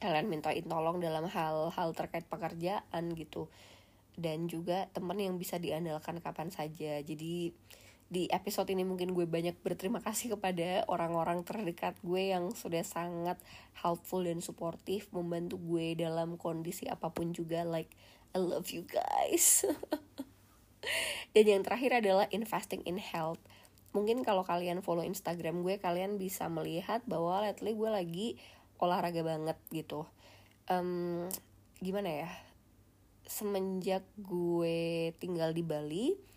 kalian 0.00 0.32
mintain 0.32 0.64
tolong 0.64 0.96
dalam 0.96 1.28
hal-hal 1.28 1.88
terkait 1.92 2.24
pekerjaan 2.30 3.04
gitu. 3.18 3.52
Dan 4.16 4.48
juga 4.48 4.88
teman 4.96 5.18
yang 5.20 5.36
bisa 5.36 5.60
diandalkan 5.60 6.24
kapan 6.24 6.48
saja. 6.48 7.02
Jadi 7.04 7.52
di 8.10 8.26
episode 8.34 8.66
ini 8.74 8.82
mungkin 8.82 9.14
gue 9.14 9.22
banyak 9.22 9.62
berterima 9.62 10.02
kasih 10.02 10.34
kepada 10.34 10.82
orang-orang 10.90 11.46
terdekat 11.46 11.94
gue 12.02 12.34
yang 12.34 12.50
sudah 12.50 12.82
sangat 12.82 13.38
helpful 13.78 14.26
dan 14.26 14.42
supportive 14.42 15.06
membantu 15.14 15.62
gue 15.62 15.94
dalam 15.94 16.34
kondisi 16.34 16.90
apa 16.90 17.14
pun 17.14 17.30
juga 17.30 17.62
like 17.62 17.94
I 18.34 18.42
love 18.42 18.74
you 18.74 18.82
guys. 18.82 19.62
Dan 21.34 21.44
yang 21.46 21.62
terakhir 21.62 22.02
adalah 22.02 22.26
investing 22.34 22.82
in 22.82 22.98
health. 22.98 23.38
Mungkin 23.94 24.26
kalau 24.26 24.42
kalian 24.42 24.82
follow 24.82 25.06
Instagram 25.06 25.62
gue 25.62 25.78
kalian 25.78 26.18
bisa 26.18 26.50
melihat 26.50 27.06
bahwa 27.06 27.46
lately 27.46 27.78
gue 27.78 27.90
lagi 27.90 28.28
olahraga 28.82 29.22
banget 29.22 29.58
gitu. 29.70 30.06
Um, 30.66 31.30
gimana 31.78 32.26
ya? 32.26 32.30
Semenjak 33.22 34.02
gue 34.18 35.14
tinggal 35.22 35.54
di 35.54 35.62
Bali 35.62 36.29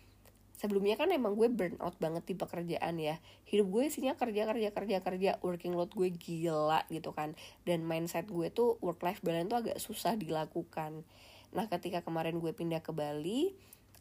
sebelumnya 0.54 0.94
kan 0.94 1.10
emang 1.10 1.34
gue 1.34 1.50
burn 1.50 1.76
out 1.82 1.98
banget 1.98 2.24
di 2.26 2.34
pekerjaan 2.38 2.96
ya. 2.98 3.18
Hidup 3.46 3.70
gue 3.70 3.82
isinya 3.90 4.14
kerja 4.14 4.46
kerja 4.48 4.70
kerja 4.70 4.96
kerja. 5.02 5.30
Working 5.42 5.74
load 5.74 5.92
gue 5.92 6.10
gila 6.14 6.86
gitu 6.88 7.12
kan. 7.12 7.38
Dan 7.66 7.84
mindset 7.84 8.30
gue 8.30 8.48
tuh 8.50 8.78
work 8.80 9.02
life 9.02 9.20
balance 9.20 9.50
tuh 9.50 9.58
agak 9.60 9.78
susah 9.82 10.14
dilakukan. 10.14 11.02
Nah 11.54 11.66
ketika 11.70 12.02
kemarin 12.02 12.38
gue 12.42 12.50
pindah 12.54 12.82
ke 12.82 12.90
Bali 12.90 13.54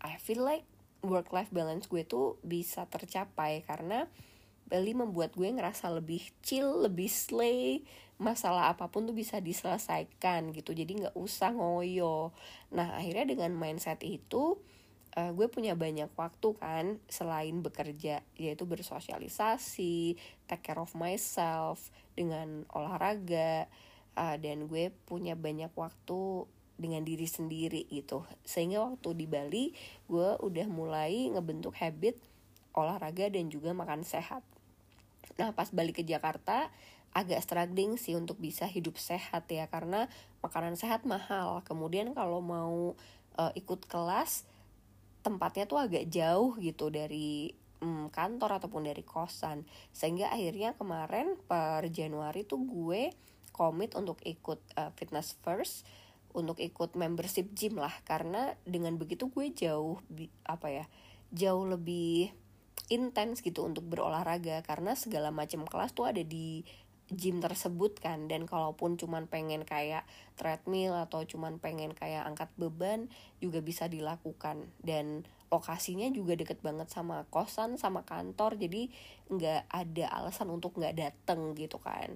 I 0.03 0.19
feel 0.19 0.43
like 0.43 0.65
work 1.03 1.31
life 1.35 1.51
balance 1.51 1.89
gue 1.91 2.05
tuh 2.05 2.41
bisa 2.45 2.85
tercapai. 2.87 3.65
Karena 3.65 4.07
Bali 4.63 4.95
membuat 4.95 5.35
gue 5.35 5.51
ngerasa 5.51 5.91
lebih 5.91 6.23
chill, 6.39 6.87
lebih 6.87 7.11
slay, 7.11 7.83
masalah 8.17 8.71
apa 8.71 8.87
pun 8.87 9.03
tuh 9.03 9.13
bisa 9.13 9.43
diselesaikan 9.43 10.55
gitu, 10.55 10.71
jadi 10.71 10.87
nggak 10.87 11.15
usah 11.19 11.51
ngoyo. 11.51 12.31
Nah 12.71 12.95
akhirnya 12.95 13.35
dengan 13.35 13.51
mindset 13.53 13.99
itu, 14.01 14.57
uh, 15.17 15.31
gue 15.33 15.47
punya 15.49 15.77
banyak 15.77 16.09
waktu 16.17 16.49
kan 16.57 16.97
selain 17.05 17.61
bekerja 17.61 18.25
yaitu 18.37 18.63
bersosialisasi 18.65 20.17
take 20.49 20.63
care 20.65 20.81
of 20.81 20.93
myself 20.97 21.93
dengan 22.17 22.65
olahraga. 22.73 23.69
Uh, 24.13 24.37
dan 24.37 24.69
gue 24.69 24.93
punya 25.09 25.33
banyak 25.33 25.73
waktu 25.73 26.45
dengan 26.77 27.01
diri 27.01 27.25
sendiri 27.25 27.89
gitu. 27.89 28.25
Sehingga 28.45 28.85
waktu 28.85 29.09
di 29.17 29.25
Bali 29.25 29.73
gue 30.05 30.37
udah 30.37 30.67
mulai 30.69 31.33
ngebentuk 31.33 31.73
habit 31.81 32.17
olahraga 32.77 33.29
dan 33.29 33.49
juga 33.49 33.73
makan 33.73 34.05
sehat. 34.05 34.45
Nah 35.41 35.49
pas 35.53 35.69
balik 35.73 36.01
ke 36.01 36.03
Jakarta 36.05 36.69
agak 37.13 37.45
struggling 37.45 37.97
sih 37.97 38.17
untuk 38.17 38.41
bisa 38.41 38.65
hidup 38.65 38.97
sehat 38.97 39.45
ya 39.49 39.69
karena 39.69 40.09
makanan 40.45 40.77
sehat 40.77 41.05
mahal. 41.09 41.61
Kemudian 41.65 42.13
kalau 42.13 42.41
mau 42.41 42.93
uh, 43.37 43.51
ikut 43.57 43.85
kelas 43.89 44.45
tempatnya 45.23 45.65
tuh 45.65 45.79
agak 45.79 46.11
jauh 46.11 46.59
gitu 46.59 46.91
dari 46.91 47.55
hmm, 47.79 48.11
kantor 48.11 48.59
ataupun 48.59 48.85
dari 48.85 49.01
kosan. 49.01 49.63
Sehingga 49.95 50.29
akhirnya 50.29 50.75
kemarin 50.75 51.39
per 51.47 51.87
Januari 51.89 52.43
tuh 52.43 52.61
gue 52.61 53.09
komit 53.55 53.95
untuk 53.95 54.19
ikut 54.27 54.59
uh, 54.75 54.91
fitness 54.99 55.39
first 55.41 55.87
untuk 56.33 56.59
ikut 56.59 56.93
membership 56.99 57.49
gym 57.55 57.79
lah. 57.79 57.93
Karena 58.03 58.51
dengan 58.67 58.99
begitu 58.99 59.31
gue 59.31 59.49
jauh 59.55 60.03
apa 60.43 60.67
ya 60.69 60.85
jauh 61.33 61.65
lebih 61.65 62.29
intens 62.91 63.39
gitu 63.39 63.63
untuk 63.63 63.87
berolahraga. 63.87 64.59
Karena 64.67 64.93
segala 64.99 65.31
macam 65.31 65.63
kelas 65.63 65.95
tuh 65.95 66.11
ada 66.11 66.21
di 66.21 66.67
gym 67.11 67.43
tersebut 67.43 67.99
kan. 67.99 68.31
Dan 68.31 68.45
kalaupun 68.47 68.95
cuman 68.95 69.27
pengen 69.27 69.67
kayak 69.67 70.07
treadmill 70.39 70.95
atau 70.95 71.25
cuman 71.27 71.59
pengen 71.59 71.91
kayak 71.91 72.23
angkat 72.23 72.49
beban 72.55 73.11
juga 73.43 73.59
bisa 73.59 73.89
dilakukan. 73.89 74.69
Dan 74.79 75.27
lokasinya 75.51 76.09
juga 76.09 76.39
deket 76.39 76.63
banget 76.63 76.87
sama 76.87 77.27
kosan 77.33 77.75
sama 77.75 78.07
kantor. 78.07 78.55
Jadi 78.55 78.87
nggak 79.27 79.67
ada 79.67 80.05
alasan 80.23 80.53
untuk 80.53 80.79
nggak 80.79 80.95
dateng 80.95 81.57
gitu 81.57 81.81
kan. 81.81 82.15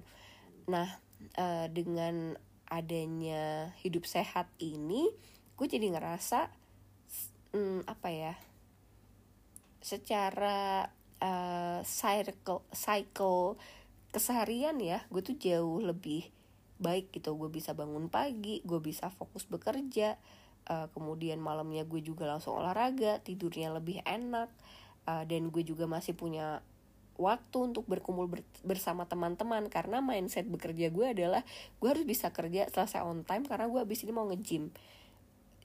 Nah 0.70 0.88
uh, 1.36 1.66
dengan 1.68 2.36
adanya 2.68 3.72
hidup 3.80 4.04
sehat 4.04 4.52
ini 4.60 5.08
gue 5.56 5.66
jadi 5.66 5.88
ngerasa 5.90 6.52
hmm, 7.56 7.88
apa 7.88 8.08
ya 8.12 8.34
secara 9.80 10.86
uh, 11.18 11.80
cycle 11.82 12.62
cycle 12.70 13.56
keseharian 14.18 14.74
ya 14.82 15.06
gue 15.08 15.22
tuh 15.22 15.38
jauh 15.38 15.78
lebih 15.78 16.26
baik 16.82 17.14
gitu. 17.14 17.38
Gue 17.38 17.50
bisa 17.50 17.72
bangun 17.72 18.10
pagi 18.10 18.60
gue 18.66 18.82
bisa 18.82 19.08
fokus 19.14 19.46
bekerja 19.46 20.18
uh, 20.68 20.86
kemudian 20.92 21.40
malamnya 21.40 21.82
gue 21.86 22.02
juga 22.04 22.28
langsung 22.28 22.60
olahraga 22.60 23.18
tidurnya 23.24 23.72
lebih 23.72 24.04
enak 24.04 24.50
uh, 25.08 25.24
dan 25.24 25.48
gue 25.48 25.62
juga 25.64 25.88
masih 25.88 26.14
punya 26.14 26.60
waktu 27.18 27.58
untuk 27.58 27.82
berkumpul 27.90 28.30
ber 28.30 28.40
bersama 28.62 29.08
teman-teman. 29.08 29.66
Karena 29.72 29.98
mindset 29.98 30.46
bekerja 30.46 30.92
gue 30.92 31.06
adalah 31.10 31.42
gue 31.82 31.88
harus 31.88 32.06
bisa 32.06 32.30
kerja 32.30 32.70
selesai 32.70 33.02
on 33.02 33.26
time 33.26 33.48
karena 33.48 33.66
gue 33.66 33.80
abis 33.82 34.06
ini 34.06 34.12
mau 34.14 34.28
nge-gym. 34.30 34.70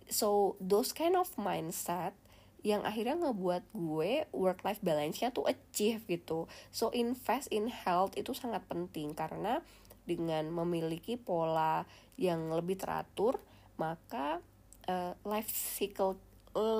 So 0.09 0.59
those 0.59 0.91
kind 0.91 1.13
of 1.13 1.29
mindset 1.37 2.17
yang 2.63 2.81
akhirnya 2.87 3.19
ngebuat 3.19 3.75
gue 3.75 4.23
work 4.31 4.63
life 4.63 4.79
balance-nya 4.79 5.35
tuh 5.35 5.45
achieve 5.51 5.99
gitu. 6.07 6.47
So 6.71 6.89
invest 6.95 7.51
in 7.51 7.67
health 7.67 8.15
itu 8.15 8.31
sangat 8.31 8.63
penting 8.71 9.11
karena 9.13 9.59
dengan 10.07 10.47
memiliki 10.51 11.19
pola 11.19 11.83
yang 12.15 12.51
lebih 12.51 12.79
teratur, 12.79 13.39
maka 13.75 14.39
uh, 14.87 15.15
life 15.27 15.51
cycle 15.51 16.15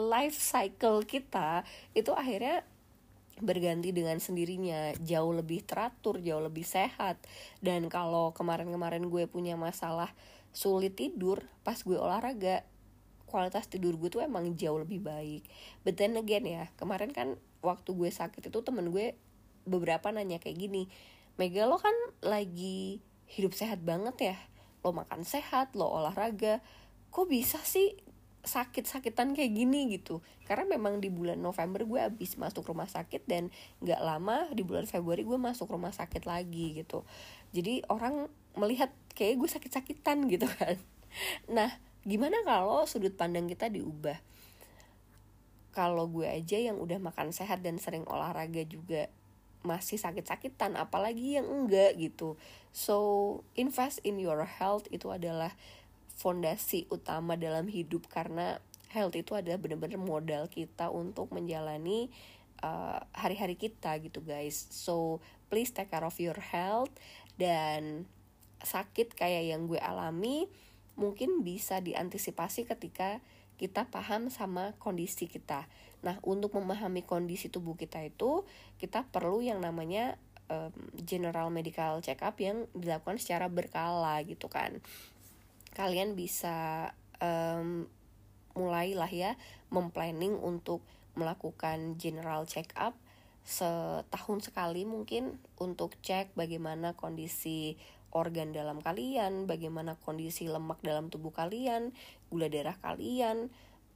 life 0.08 0.38
cycle 0.38 1.02
kita 1.04 1.66
itu 1.98 2.14
akhirnya 2.14 2.62
berganti 3.42 3.90
dengan 3.90 4.22
sendirinya 4.22 4.94
jauh 5.02 5.34
lebih 5.34 5.66
teratur 5.66 6.22
jauh 6.22 6.44
lebih 6.46 6.62
sehat 6.62 7.18
dan 7.66 7.90
kalau 7.90 8.30
kemarin-kemarin 8.38 9.10
gue 9.10 9.26
punya 9.26 9.58
masalah 9.58 10.14
sulit 10.54 10.94
tidur 10.94 11.42
pas 11.66 11.82
gue 11.82 11.98
olahraga 11.98 12.62
kualitas 13.34 13.66
tidur 13.66 13.98
gue 13.98 14.14
tuh 14.14 14.22
emang 14.22 14.54
jauh 14.54 14.78
lebih 14.78 15.02
baik. 15.02 15.42
But 15.82 15.98
then 15.98 16.14
again 16.22 16.46
ya 16.46 16.70
kemarin 16.78 17.10
kan 17.10 17.42
waktu 17.66 17.98
gue 17.98 18.14
sakit 18.14 18.54
itu 18.54 18.60
temen 18.62 18.94
gue 18.94 19.18
beberapa 19.66 20.14
nanya 20.14 20.38
kayak 20.38 20.60
gini 20.60 20.92
Mega 21.34 21.66
lo 21.66 21.82
kan 21.82 21.94
lagi 22.22 23.02
hidup 23.26 23.58
sehat 23.58 23.82
banget 23.82 24.34
ya? 24.34 24.38
Lo 24.86 24.94
makan 24.94 25.26
sehat 25.26 25.74
lo 25.74 25.90
olahraga 25.90 26.62
kok 27.10 27.26
bisa 27.26 27.58
sih 27.66 27.98
sakit-sakitan 28.46 29.34
kayak 29.34 29.58
gini? 29.58 29.90
Gitu. 29.98 30.22
Karena 30.46 30.78
memang 30.78 31.02
di 31.02 31.10
bulan 31.10 31.42
November 31.42 31.90
gue 31.90 31.98
abis 31.98 32.38
masuk 32.38 32.70
rumah 32.70 32.86
sakit 32.86 33.26
dan 33.26 33.50
nggak 33.82 34.02
lama 34.06 34.46
di 34.54 34.62
bulan 34.62 34.86
Februari 34.86 35.26
gue 35.26 35.40
masuk 35.42 35.74
rumah 35.74 35.90
sakit 35.90 36.30
lagi 36.30 36.78
gitu. 36.78 37.02
Jadi 37.50 37.82
orang 37.90 38.30
melihat 38.54 38.94
kayak 39.18 39.42
gue 39.42 39.50
sakit-sakitan 39.50 40.30
gitu 40.30 40.46
kan. 40.46 40.78
Nah 41.50 41.74
gimana 42.04 42.44
kalau 42.44 42.84
sudut 42.88 43.16
pandang 43.16 43.48
kita 43.48 43.72
diubah? 43.72 44.20
Kalau 45.74 46.06
gue 46.06 46.30
aja 46.30 46.60
yang 46.62 46.78
udah 46.78 47.02
makan 47.02 47.34
sehat 47.34 47.66
dan 47.66 47.82
sering 47.82 48.06
olahraga 48.06 48.62
juga 48.64 49.10
masih 49.64 49.98
sakit-sakitan 49.98 50.76
apalagi 50.76 51.40
yang 51.40 51.48
enggak 51.48 51.96
gitu. 51.98 52.36
So 52.76 52.96
invest 53.56 54.04
in 54.04 54.20
your 54.20 54.44
health 54.46 54.86
itu 54.92 55.10
adalah 55.10 55.56
fondasi 56.14 56.86
utama 56.94 57.40
dalam 57.40 57.66
hidup 57.72 58.06
karena 58.12 58.62
health 58.94 59.18
itu 59.18 59.34
adalah 59.34 59.58
benar-benar 59.58 59.98
modal 59.98 60.46
kita 60.52 60.94
untuk 60.94 61.34
menjalani 61.34 62.14
uh, 62.62 63.02
hari-hari 63.16 63.58
uh, 63.58 63.62
kita 63.66 63.98
gitu 64.04 64.22
guys. 64.22 64.70
So 64.70 65.24
please 65.50 65.74
take 65.74 65.90
care 65.90 66.06
of 66.06 66.20
your 66.22 66.38
health 66.38 66.94
dan 67.40 68.06
sakit 68.62 69.18
kayak 69.18 69.50
yang 69.50 69.66
gue 69.66 69.82
alami 69.82 70.48
mungkin 70.94 71.42
bisa 71.42 71.82
diantisipasi 71.82 72.70
ketika 72.70 73.20
kita 73.58 73.88
paham 73.90 74.28
sama 74.34 74.74
kondisi 74.82 75.30
kita. 75.30 75.70
Nah, 76.04 76.20
untuk 76.26 76.58
memahami 76.58 77.06
kondisi 77.06 77.48
tubuh 77.48 77.78
kita 77.80 78.04
itu, 78.04 78.44
kita 78.82 79.08
perlu 79.08 79.40
yang 79.40 79.64
namanya 79.64 80.20
um, 80.52 80.74
general 81.00 81.48
medical 81.54 82.02
check 82.04 82.20
up 82.26 82.36
yang 82.42 82.68
dilakukan 82.76 83.22
secara 83.22 83.48
berkala 83.48 84.20
gitu 84.26 84.52
kan. 84.52 84.84
Kalian 85.74 86.18
bisa 86.18 86.92
um, 87.24 87.88
mulailah 88.54 89.10
ya 89.10 89.32
memplanning 89.74 90.38
untuk 90.38 90.86
melakukan 91.18 91.98
general 91.98 92.46
check 92.46 92.74
up 92.78 92.94
setahun 93.44 94.50
sekali 94.50 94.88
mungkin 94.88 95.36
untuk 95.60 96.00
cek 96.00 96.32
bagaimana 96.34 96.96
kondisi 96.96 97.76
organ 98.14 98.54
dalam 98.54 98.80
kalian, 98.80 99.50
bagaimana 99.50 99.98
kondisi 100.00 100.46
lemak 100.46 100.80
dalam 100.86 101.10
tubuh 101.10 101.34
kalian, 101.34 101.92
gula 102.30 102.48
darah 102.48 102.78
kalian, 102.80 103.50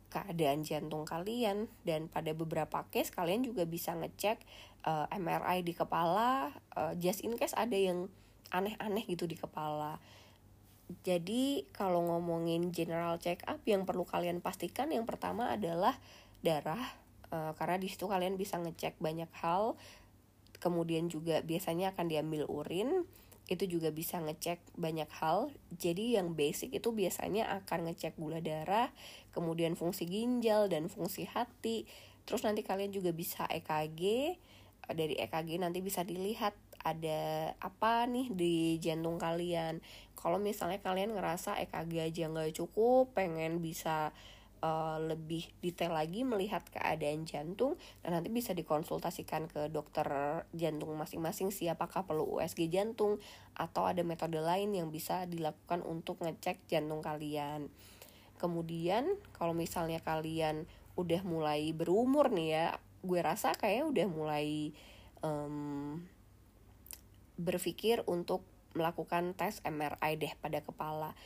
keadaan 0.09 0.65
jantung 0.65 1.05
kalian, 1.05 1.69
dan 1.85 2.09
pada 2.09 2.33
beberapa 2.33 2.83
case 2.89 3.13
kalian 3.13 3.45
juga 3.45 3.63
bisa 3.69 3.93
ngecek 3.93 4.41
uh, 4.89 5.05
eh, 5.07 5.21
MRI 5.21 5.61
di 5.61 5.77
kepala, 5.77 6.51
uh, 6.73 6.93
just 6.97 7.21
in 7.21 7.37
case 7.37 7.53
ada 7.53 7.77
yang 7.77 8.09
aneh-aneh 8.49 9.05
gitu 9.05 9.29
di 9.29 9.37
kepala. 9.37 10.01
Jadi 11.03 11.67
kalau 11.75 11.99
ngomongin 11.99 12.71
general 12.71 13.19
check 13.19 13.43
up 13.43 13.59
yang 13.67 13.83
perlu 13.83 14.07
kalian 14.07 14.39
pastikan 14.39 14.87
yang 14.87 15.03
pertama 15.03 15.51
adalah 15.51 15.99
darah 16.39 16.79
uh, 17.35 17.51
karena 17.59 17.75
di 17.75 17.91
situ 17.91 18.07
kalian 18.07 18.39
bisa 18.39 18.55
ngecek 18.55 18.95
banyak 19.03 19.27
hal. 19.43 19.75
Kemudian 20.57 21.11
juga 21.11 21.43
biasanya 21.43 21.93
akan 21.93 22.07
diambil 22.07 22.47
urin 22.47 23.05
itu 23.47 23.63
juga 23.79 23.89
bisa 23.95 24.19
ngecek 24.19 24.59
banyak 24.75 25.07
hal. 25.23 25.51
Jadi 25.71 26.19
yang 26.19 26.35
basic 26.35 26.75
itu 26.75 26.91
biasanya 26.91 27.47
akan 27.63 27.91
ngecek 27.91 28.19
gula 28.19 28.43
darah, 28.43 28.91
kemudian 29.31 29.79
fungsi 29.79 30.03
ginjal 30.03 30.67
dan 30.67 30.91
fungsi 30.91 31.23
hati. 31.27 31.87
Terus 32.27 32.43
nanti 32.43 32.61
kalian 32.67 32.91
juga 32.91 33.15
bisa 33.15 33.47
EKG. 33.47 34.35
Dari 34.87 35.15
EKG 35.15 35.63
nanti 35.63 35.79
bisa 35.79 36.03
dilihat 36.03 36.55
ada 36.83 37.51
apa 37.59 38.03
nih 38.07 38.31
di 38.35 38.55
jantung 38.83 39.15
kalian. 39.15 39.79
Kalau 40.19 40.39
misalnya 40.39 40.83
kalian 40.83 41.15
ngerasa 41.15 41.55
EKG 41.63 41.93
aja 42.03 42.23
nggak 42.27 42.59
cukup, 42.59 43.15
pengen 43.15 43.63
bisa 43.63 44.11
uh, 44.61 44.97
lebih 45.01 45.47
detail 45.61 45.93
lagi 45.93 46.25
melihat 46.25 46.65
keadaan 46.69 47.25
jantung 47.25 47.75
dan 48.01 48.17
nanti 48.17 48.29
bisa 48.29 48.53
dikonsultasikan 48.53 49.49
ke 49.49 49.69
dokter 49.69 50.05
jantung 50.53 50.93
masing-masing 50.97 51.53
siapakah 51.53 52.05
perlu 52.05 52.39
USG 52.39 52.69
jantung 52.71 53.21
atau 53.57 53.89
ada 53.89 54.01
metode 54.01 54.37
lain 54.37 54.73
yang 54.73 54.93
bisa 54.93 55.25
dilakukan 55.25 55.81
untuk 55.85 56.21
ngecek 56.21 56.65
jantung 56.69 57.01
kalian. 57.01 57.69
Kemudian 58.37 59.17
kalau 59.33 59.57
misalnya 59.57 59.97
kalian 60.01 60.69
udah 60.97 61.21
mulai 61.25 61.73
berumur 61.73 62.29
nih 62.29 62.49
ya, 62.53 62.67
gue 63.01 63.19
rasa 63.21 63.53
kayak 63.57 63.89
udah 63.89 64.07
mulai 64.09 64.73
um, 65.25 66.01
berpikir 67.37 68.01
untuk 68.09 68.41
melakukan 68.77 69.33
tes 69.33 69.57
MRI 69.65 70.21
deh 70.21 70.33
pada 70.37 70.61
kepala 70.61 71.17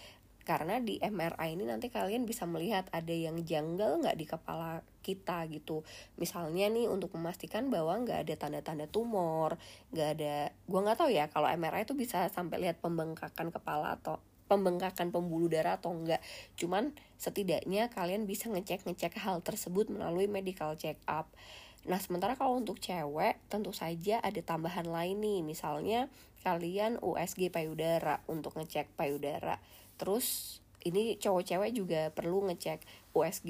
karena 0.44 0.82
di 0.82 0.98
MRI 1.00 1.56
ini 1.56 1.66
nanti 1.70 1.88
kalian 1.88 2.26
bisa 2.26 2.50
melihat 2.50 2.90
ada 2.90 3.14
yang 3.14 3.40
janggal 3.42 4.02
nggak 4.02 4.18
di 4.18 4.26
kepala 4.26 4.82
kita 5.02 5.46
gitu. 5.50 5.86
Misalnya 6.18 6.70
nih 6.70 6.90
untuk 6.90 7.14
memastikan 7.18 7.70
bahwa 7.74 7.98
nggak 8.02 8.28
ada 8.28 8.34
tanda-tanda 8.38 8.86
tumor 8.90 9.56
nggak 9.94 10.10
ada 10.20 10.36
gua 10.66 10.80
nggak 10.86 10.98
tahu 11.00 11.10
ya 11.14 11.26
kalau 11.30 11.48
MRI 11.50 11.84
itu 11.86 11.94
bisa 11.98 12.28
sampai 12.30 12.62
lihat 12.64 12.82
pembengkakan 12.84 13.54
kepala 13.54 13.98
atau 14.00 14.20
pembengkakan 14.52 15.16
pembuluh 15.16 15.48
darah 15.48 15.80
atau 15.80 15.96
enggak 15.96 16.20
cuman 16.60 16.92
setidaknya 17.16 17.88
kalian 17.88 18.28
bisa 18.28 18.52
ngecek-ngecek 18.52 19.16
hal 19.24 19.40
tersebut 19.40 19.88
melalui 19.88 20.28
medical 20.28 20.76
check 20.76 21.00
up 21.08 21.32
Nah, 21.82 21.98
sementara 21.98 22.38
kalau 22.38 22.62
untuk 22.62 22.78
cewek, 22.78 23.42
tentu 23.50 23.74
saja 23.74 24.22
ada 24.22 24.38
tambahan 24.46 24.86
lain 24.86 25.18
nih. 25.18 25.42
Misalnya, 25.42 26.14
kalian 26.46 27.02
USG 27.02 27.50
payudara 27.50 28.22
untuk 28.30 28.54
ngecek 28.54 28.94
payudara 28.94 29.58
terus 30.02 30.58
ini 30.82 31.22
cowok 31.22 31.46
cewek 31.46 31.72
juga 31.78 32.10
perlu 32.10 32.42
ngecek 32.50 32.82
USG 33.14 33.50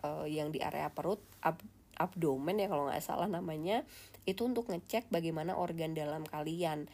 uh, 0.00 0.24
eh, 0.24 0.40
yang 0.40 0.48
di 0.48 0.64
area 0.64 0.88
perut 0.88 1.20
ab 1.44 1.60
abdomen 1.94 2.56
ya 2.56 2.66
kalau 2.72 2.88
nggak 2.88 3.04
salah 3.04 3.28
namanya 3.28 3.84
itu 4.24 4.48
untuk 4.48 4.72
ngecek 4.72 5.12
bagaimana 5.12 5.54
organ 5.54 5.92
dalam 5.92 6.24
kalian. 6.24 6.88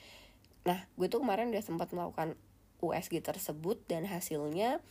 Nah 0.67 0.91
gue 0.99 1.07
tuh 1.07 1.23
kemarin 1.23 1.55
udah 1.55 1.63
sempat 1.63 1.89
melakukan 1.95 2.35
USG 2.83 3.23
tersebut 3.23 3.81
dan 3.87 4.05
hasilnya 4.11 4.83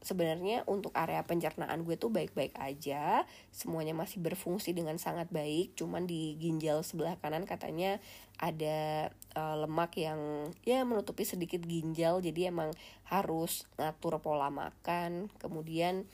sebenarnya 0.00 0.64
untuk 0.64 0.96
area 0.96 1.20
pencernaan 1.24 1.84
gue 1.84 1.96
tuh 2.00 2.08
baik-baik 2.08 2.56
aja. 2.56 3.28
Semuanya 3.52 3.92
masih 3.92 4.20
berfungsi 4.20 4.72
dengan 4.72 4.96
sangat 4.96 5.28
baik. 5.28 5.76
Cuman 5.76 6.08
di 6.08 6.36
ginjal 6.40 6.80
sebelah 6.80 7.20
kanan 7.20 7.44
katanya 7.44 8.00
ada 8.40 9.12
uh, 9.36 9.56
lemak 9.60 10.00
yang 10.00 10.48
ya 10.64 10.82
menutupi 10.88 11.28
sedikit 11.28 11.60
ginjal. 11.62 12.24
Jadi 12.24 12.48
emang 12.48 12.72
harus 13.12 13.68
ngatur 13.76 14.18
pola 14.24 14.48
makan. 14.48 15.28
Kemudian 15.36 16.08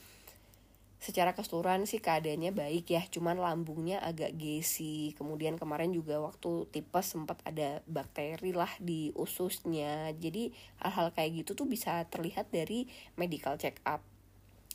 secara 1.06 1.38
keseluruhan 1.38 1.86
sih 1.86 2.02
keadaannya 2.02 2.50
baik 2.50 2.90
ya. 2.90 3.02
Cuman 3.06 3.38
lambungnya 3.38 4.02
agak 4.02 4.34
gesi. 4.34 5.14
Kemudian 5.14 5.54
kemarin 5.54 5.94
juga 5.94 6.18
waktu 6.18 6.66
tipes 6.74 7.14
sempat 7.14 7.38
ada 7.46 7.86
bakteri 7.86 8.50
lah 8.50 8.70
di 8.82 9.14
ususnya. 9.14 10.10
Jadi 10.18 10.50
hal-hal 10.82 11.14
kayak 11.14 11.46
gitu 11.46 11.54
tuh 11.54 11.70
bisa 11.70 12.02
terlihat 12.10 12.50
dari 12.50 12.90
medical 13.14 13.54
check 13.54 13.78
up 13.86 14.02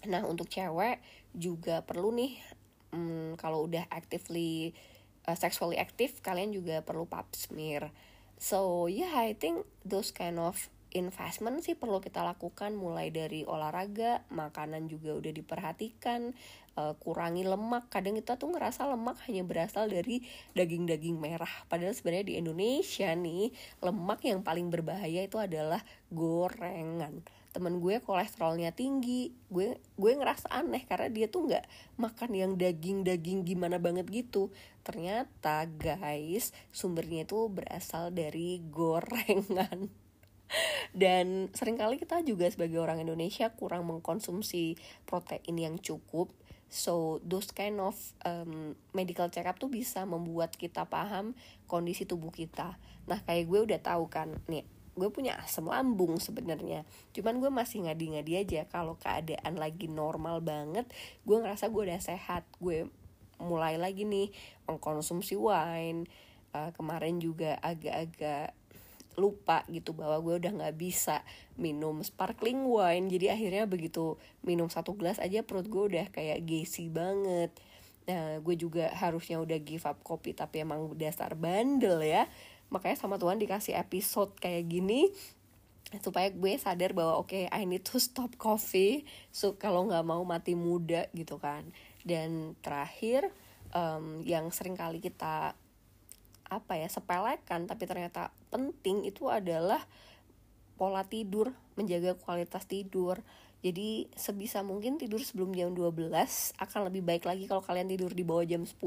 nah 0.01 0.25
untuk 0.25 0.49
cewek 0.49 0.97
juga 1.37 1.85
perlu 1.85 2.09
nih 2.09 2.33
hmm, 2.89 3.37
kalau 3.37 3.69
udah 3.69 3.85
actively 3.93 4.73
uh, 5.29 5.37
sexually 5.37 5.77
active 5.77 6.17
kalian 6.25 6.49
juga 6.49 6.81
perlu 6.81 7.05
pap 7.05 7.29
smear. 7.37 7.93
So 8.41 8.89
yeah 8.89 9.13
I 9.13 9.37
think 9.37 9.69
those 9.85 10.09
kind 10.09 10.41
of 10.41 10.57
investment 10.91 11.63
sih 11.63 11.75
perlu 11.75 12.03
kita 12.03 12.23
lakukan 12.23 12.75
mulai 12.75 13.09
dari 13.09 13.47
olahraga, 13.47 14.27
makanan 14.31 14.91
juga 14.91 15.15
udah 15.15 15.31
diperhatikan, 15.31 16.35
uh, 16.75 16.93
kurangi 16.99 17.47
lemak. 17.47 17.87
Kadang 17.87 18.19
kita 18.19 18.35
tuh 18.35 18.51
ngerasa 18.51 18.87
lemak 18.91 19.19
hanya 19.27 19.43
berasal 19.47 19.87
dari 19.87 20.23
daging-daging 20.55 21.17
merah. 21.17 21.51
Padahal 21.71 21.95
sebenarnya 21.95 22.25
di 22.27 22.35
Indonesia 22.39 23.09
nih, 23.11 23.51
lemak 23.79 24.19
yang 24.27 24.43
paling 24.43 24.67
berbahaya 24.67 25.23
itu 25.23 25.39
adalah 25.39 25.79
gorengan. 26.11 27.23
Temen 27.51 27.83
gue 27.83 27.99
kolesterolnya 27.99 28.71
tinggi, 28.71 29.35
gue 29.51 29.75
gue 29.99 30.11
ngerasa 30.15 30.47
aneh 30.55 30.87
karena 30.87 31.11
dia 31.11 31.27
tuh 31.27 31.51
nggak 31.51 31.65
makan 31.99 32.31
yang 32.31 32.51
daging-daging 32.55 33.43
gimana 33.43 33.75
banget 33.75 34.07
gitu. 34.07 34.55
Ternyata 34.87 35.67
guys, 35.67 36.55
sumbernya 36.71 37.27
itu 37.27 37.51
berasal 37.51 38.15
dari 38.15 38.63
gorengan 38.71 40.00
dan 40.91 41.49
sering 41.55 41.79
kali 41.79 41.95
kita 41.97 42.21
juga 42.23 42.47
sebagai 42.51 42.79
orang 42.79 43.01
Indonesia 43.01 43.49
kurang 43.53 43.87
mengkonsumsi 43.87 44.75
protein 45.07 45.57
yang 45.57 45.75
cukup. 45.79 46.31
So 46.71 47.19
those 47.27 47.51
kind 47.51 47.83
of 47.83 47.99
um, 48.23 48.79
medical 48.95 49.27
check 49.27 49.43
up 49.43 49.59
tuh 49.59 49.67
bisa 49.67 50.07
membuat 50.07 50.55
kita 50.55 50.87
paham 50.87 51.35
kondisi 51.67 52.07
tubuh 52.07 52.31
kita. 52.31 52.79
Nah 53.11 53.19
kayak 53.27 53.43
gue 53.51 53.59
udah 53.67 53.79
tahu 53.83 54.07
kan 54.07 54.39
nih 54.47 54.63
gue 54.91 55.07
punya 55.11 55.39
asam 55.39 55.67
lambung 55.67 56.19
sebenarnya. 56.19 56.87
Cuman 57.11 57.43
gue 57.43 57.51
masih 57.51 57.87
ngadi-ngadi 57.87 58.33
aja 58.39 58.61
kalau 58.71 58.95
keadaan 58.99 59.59
lagi 59.59 59.91
normal 59.91 60.39
banget 60.39 60.87
gue 61.27 61.35
ngerasa 61.35 61.67
gue 61.67 61.91
udah 61.91 61.99
sehat. 61.99 62.47
Gue 62.63 62.87
mulai 63.43 63.75
lagi 63.75 64.07
nih 64.07 64.31
mengkonsumsi 64.67 65.35
wine. 65.35 66.07
Uh, 66.51 66.71
kemarin 66.75 67.19
juga 67.23 67.55
agak-agak 67.63 68.51
lupa 69.19 69.63
gitu 69.67 69.91
bahwa 69.91 70.19
gue 70.23 70.39
udah 70.39 70.51
nggak 70.51 70.75
bisa 70.77 71.23
minum 71.59 71.99
sparkling 72.03 72.63
wine. 72.67 73.11
Jadi 73.11 73.31
akhirnya 73.31 73.65
begitu 73.67 74.15
minum 74.45 74.67
satu 74.71 74.95
gelas 74.95 75.19
aja 75.19 75.43
perut 75.43 75.67
gue 75.67 75.83
udah 75.95 76.05
kayak 76.13 76.43
gesi 76.47 76.87
banget. 76.87 77.51
Nah 78.07 78.39
gue 78.39 78.55
juga 78.55 78.91
harusnya 78.95 79.39
udah 79.41 79.59
give 79.61 79.83
up 79.87 79.99
kopi 80.01 80.35
tapi 80.35 80.63
emang 80.63 80.95
dasar 80.95 81.35
bandel 81.35 82.01
ya. 82.03 82.27
Makanya 82.71 82.97
sama 82.99 83.19
Tuhan 83.19 83.39
dikasih 83.39 83.75
episode 83.75 84.35
kayak 84.39 84.67
gini 84.71 85.11
supaya 85.99 86.31
gue 86.31 86.55
sadar 86.55 86.95
bahwa 86.95 87.19
oke 87.19 87.35
okay, 87.35 87.43
I 87.51 87.67
need 87.67 87.83
to 87.83 87.99
stop 87.99 88.39
coffee 88.39 89.03
so 89.27 89.59
kalau 89.59 89.91
nggak 89.91 90.07
mau 90.07 90.23
mati 90.23 90.55
muda 90.55 91.11
gitu 91.11 91.35
kan. 91.35 91.67
Dan 92.01 92.55
terakhir 92.63 93.29
um, 93.75 94.23
yang 94.23 94.49
sering 94.49 94.79
kali 94.79 95.03
kita 95.03 95.53
apa 96.51 96.75
ya 96.75 96.91
sepelekan 96.91 97.63
tapi 97.63 97.87
ternyata 97.87 98.35
penting 98.51 99.07
itu 99.07 99.31
adalah 99.31 99.79
pola 100.75 101.07
tidur 101.07 101.55
menjaga 101.79 102.19
kualitas 102.19 102.67
tidur 102.67 103.23
jadi 103.61 104.09
sebisa 104.17 104.65
mungkin 104.65 104.97
tidur 104.97 105.21
sebelum 105.21 105.53
jam 105.53 105.71
12 105.71 106.11
akan 106.57 106.81
lebih 106.89 107.05
baik 107.05 107.23
lagi 107.29 107.45
kalau 107.45 107.61
kalian 107.63 107.87
tidur 107.87 108.11
di 108.11 108.25
bawah 108.25 108.43
jam 108.43 108.65
10 108.67 108.81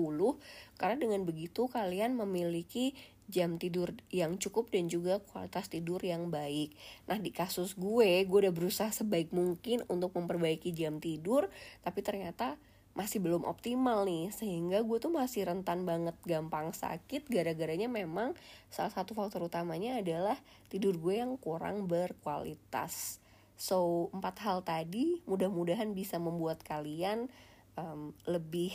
karena 0.77 0.97
dengan 0.99 1.23
begitu 1.25 1.71
kalian 1.71 2.19
memiliki 2.19 2.93
jam 3.25 3.57
tidur 3.57 3.97
yang 4.12 4.37
cukup 4.37 4.69
dan 4.69 4.91
juga 4.93 5.17
kualitas 5.33 5.73
tidur 5.73 6.03
yang 6.05 6.29
baik. 6.29 6.77
Nah 7.09 7.17
di 7.17 7.33
kasus 7.33 7.73
gue, 7.73 8.27
gue 8.29 8.39
udah 8.45 8.53
berusaha 8.53 8.93
sebaik 8.93 9.33
mungkin 9.33 9.81
untuk 9.89 10.12
memperbaiki 10.12 10.77
jam 10.77 11.01
tidur, 11.01 11.49
tapi 11.81 12.05
ternyata 12.05 12.61
masih 12.95 13.18
belum 13.18 13.42
optimal 13.42 14.07
nih 14.07 14.30
sehingga 14.30 14.78
gue 14.86 14.99
tuh 15.03 15.11
masih 15.11 15.51
rentan 15.51 15.82
banget 15.82 16.14
gampang 16.22 16.70
sakit 16.70 17.26
gara-garanya 17.26 17.90
memang 17.90 18.38
salah 18.70 18.95
satu 18.95 19.18
faktor 19.18 19.42
utamanya 19.42 19.99
adalah 19.99 20.38
tidur 20.70 20.95
gue 20.95 21.18
yang 21.18 21.34
kurang 21.34 21.90
berkualitas. 21.90 23.18
So 23.59 24.09
empat 24.14 24.38
hal 24.47 24.62
tadi 24.62 25.22
mudah-mudahan 25.26 25.90
bisa 25.90 26.22
membuat 26.22 26.62
kalian 26.62 27.26
um, 27.74 28.14
lebih 28.30 28.70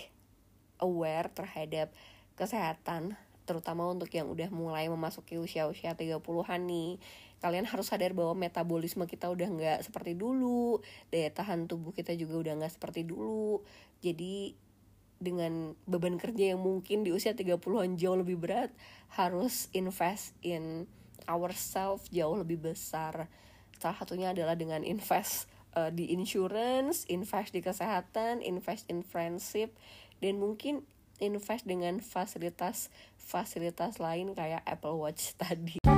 aware 0.84 1.32
terhadap 1.32 1.96
kesehatan 2.36 3.16
terutama 3.48 3.90
untuk 3.90 4.14
yang 4.14 4.30
udah 4.30 4.52
mulai 4.54 4.86
memasuki 4.92 5.42
usia-usia 5.42 5.98
30-an 5.98 6.62
nih 6.70 7.02
kalian 7.40 7.68
harus 7.68 7.92
sadar 7.92 8.12
bahwa 8.12 8.36
metabolisme 8.36 9.08
kita 9.08 9.32
udah 9.32 9.48
nggak 9.48 9.80
seperti 9.88 10.16
dulu 10.16 10.84
daya 11.08 11.32
tahan 11.32 11.72
tubuh 11.72 11.96
kita 11.96 12.12
juga 12.16 12.40
udah 12.40 12.54
nggak 12.64 12.74
seperti 12.76 13.08
dulu. 13.08 13.64
Jadi 14.04 14.56
dengan 15.20 15.76
beban 15.84 16.16
kerja 16.16 16.56
yang 16.56 16.64
mungkin 16.64 17.04
di 17.04 17.12
usia 17.12 17.36
30-an 17.36 18.00
jauh 18.00 18.18
lebih 18.20 18.40
berat 18.40 18.72
harus 19.20 19.68
invest 19.76 20.32
in 20.40 20.88
ourselves 21.28 22.08
jauh 22.12 22.40
lebih 22.40 22.60
besar. 22.72 23.28
Salah 23.80 23.98
satunya 24.00 24.32
adalah 24.32 24.56
dengan 24.56 24.84
invest 24.84 25.52
uh, 25.76 25.92
di 25.92 26.12
insurance 26.16 27.06
invest 27.12 27.54
di 27.54 27.62
kesehatan 27.62 28.42
invest 28.42 28.88
in 28.88 29.04
friendship 29.04 29.76
dan 30.24 30.40
mungkin 30.40 30.88
invest 31.20 31.68
dengan 31.68 32.00
fasilitas 32.00 32.88
fasilitas 33.20 34.00
lain 34.00 34.32
kayak 34.34 34.64
Apple 34.64 34.98
Watch 34.98 35.36
tadi 35.42 35.89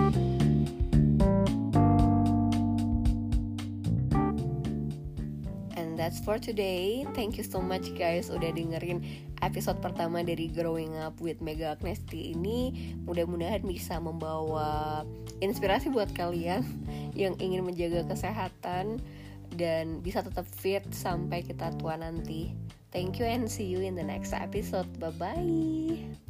that's 6.11 6.19
for 6.27 6.35
today. 6.35 7.07
Thank 7.15 7.39
you 7.39 7.47
so 7.47 7.63
much 7.63 7.87
guys 7.95 8.27
udah 8.27 8.51
dengerin 8.51 8.99
episode 9.39 9.79
pertama 9.79 10.19
dari 10.19 10.51
Growing 10.51 10.99
Up 10.99 11.15
with 11.23 11.39
Mega 11.39 11.71
Agnesti 11.71 12.35
ini. 12.35 12.91
Mudah-mudahan 13.07 13.63
bisa 13.63 13.95
membawa 13.95 15.07
inspirasi 15.39 15.87
buat 15.87 16.11
kalian 16.11 16.67
yang 17.15 17.39
ingin 17.39 17.63
menjaga 17.63 18.03
kesehatan 18.11 18.99
dan 19.55 20.03
bisa 20.03 20.19
tetap 20.19 20.43
fit 20.43 20.83
sampai 20.91 21.47
kita 21.47 21.71
tua 21.79 21.95
nanti. 21.95 22.51
Thank 22.91 23.23
you 23.23 23.25
and 23.31 23.47
see 23.47 23.71
you 23.71 23.79
in 23.79 23.95
the 23.95 24.03
next 24.03 24.35
episode. 24.35 24.91
Bye 24.99 25.15
bye. 25.15 26.27